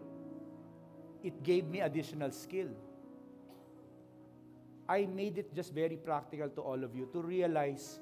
[1.25, 2.73] It gave me additional skill.
[4.85, 8.01] I made it just very practical to all of you to realize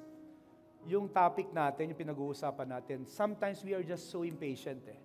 [0.83, 4.99] yung topic natin, yung pinag-uusapan natin, sometimes we are just so impatient eh.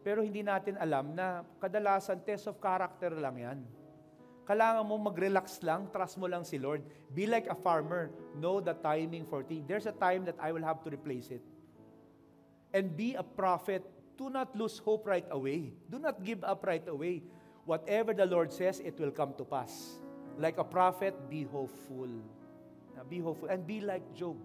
[0.00, 3.58] Pero hindi natin alam na kadalasan test of character lang yan.
[4.48, 6.80] Kailangan mo mag-relax lang, trust mo lang si Lord.
[7.12, 8.10] Be like a farmer.
[8.34, 9.68] Know the timing for things.
[9.68, 11.44] There's a time that I will have to replace it.
[12.72, 13.84] And be a prophet.
[14.16, 15.76] Do not lose hope right away.
[15.86, 17.22] Do not give up right away.
[17.68, 20.00] Whatever the Lord says, it will come to pass.
[20.40, 22.08] Like a prophet, be hopeful.
[23.12, 23.52] Be hopeful.
[23.52, 24.40] And be like Job.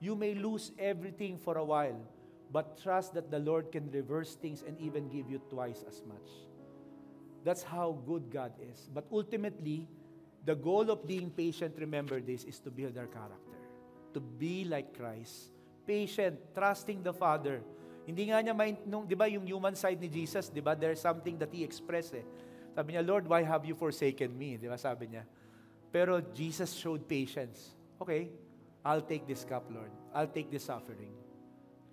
[0.00, 2.00] You may lose everything for a while,
[2.50, 6.48] but trust that the Lord can reverse things and even give you twice as much.
[7.44, 8.88] That's how good God is.
[8.92, 9.88] But ultimately,
[10.44, 13.60] the goal of being patient, remember this, is to build our character.
[14.14, 15.52] To be like Christ.
[15.86, 17.60] Patient, trusting the Father.
[18.08, 21.00] Hindi nga niya, main, nung, di ba yung human side ni Jesus, di ba, there's
[21.00, 22.24] something that He expressed eh.
[22.74, 24.56] Sabi niya, Lord, why have you forsaken me?
[24.56, 25.22] Di ba sabi niya?
[25.92, 27.74] Pero Jesus showed patience.
[28.02, 28.28] Okay,
[28.84, 29.90] I'll take this cup, Lord.
[30.12, 31.14] I'll take this suffering.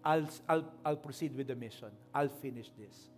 [0.04, 1.94] I'll, I'll, I'll proceed with the mission.
[2.14, 3.12] I'll finish this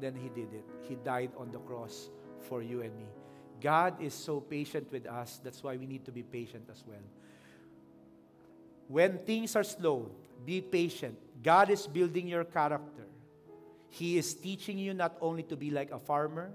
[0.00, 0.64] then He did it.
[0.88, 2.10] He died on the cross
[2.48, 3.06] for you and me.
[3.60, 5.40] God is so patient with us.
[5.42, 7.02] That's why we need to be patient as well.
[8.88, 10.10] When things are slow,
[10.44, 11.18] be patient.
[11.42, 13.08] God is building your character.
[13.88, 16.52] He is teaching you not only to be like a farmer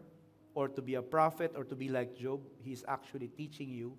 [0.54, 3.98] or to be a prophet or to be like Job, He's actually teaching you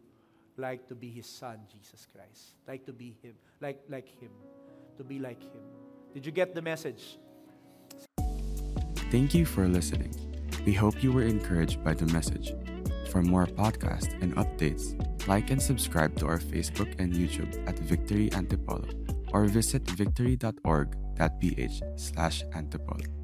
[0.57, 2.55] like to be His Son, Jesus Christ.
[2.69, 4.31] Like to be Him, like, like Him,
[4.99, 5.63] to be like Him.
[6.15, 7.19] Did you get the message?
[9.11, 10.15] Thank you for listening.
[10.65, 12.55] We hope you were encouraged by the message.
[13.11, 14.97] For more podcasts and updates,
[15.29, 18.89] like and subscribe to our Facebook and YouTube at Victory Antipolo
[19.33, 23.22] or visit victory.org.ph slash antipolo.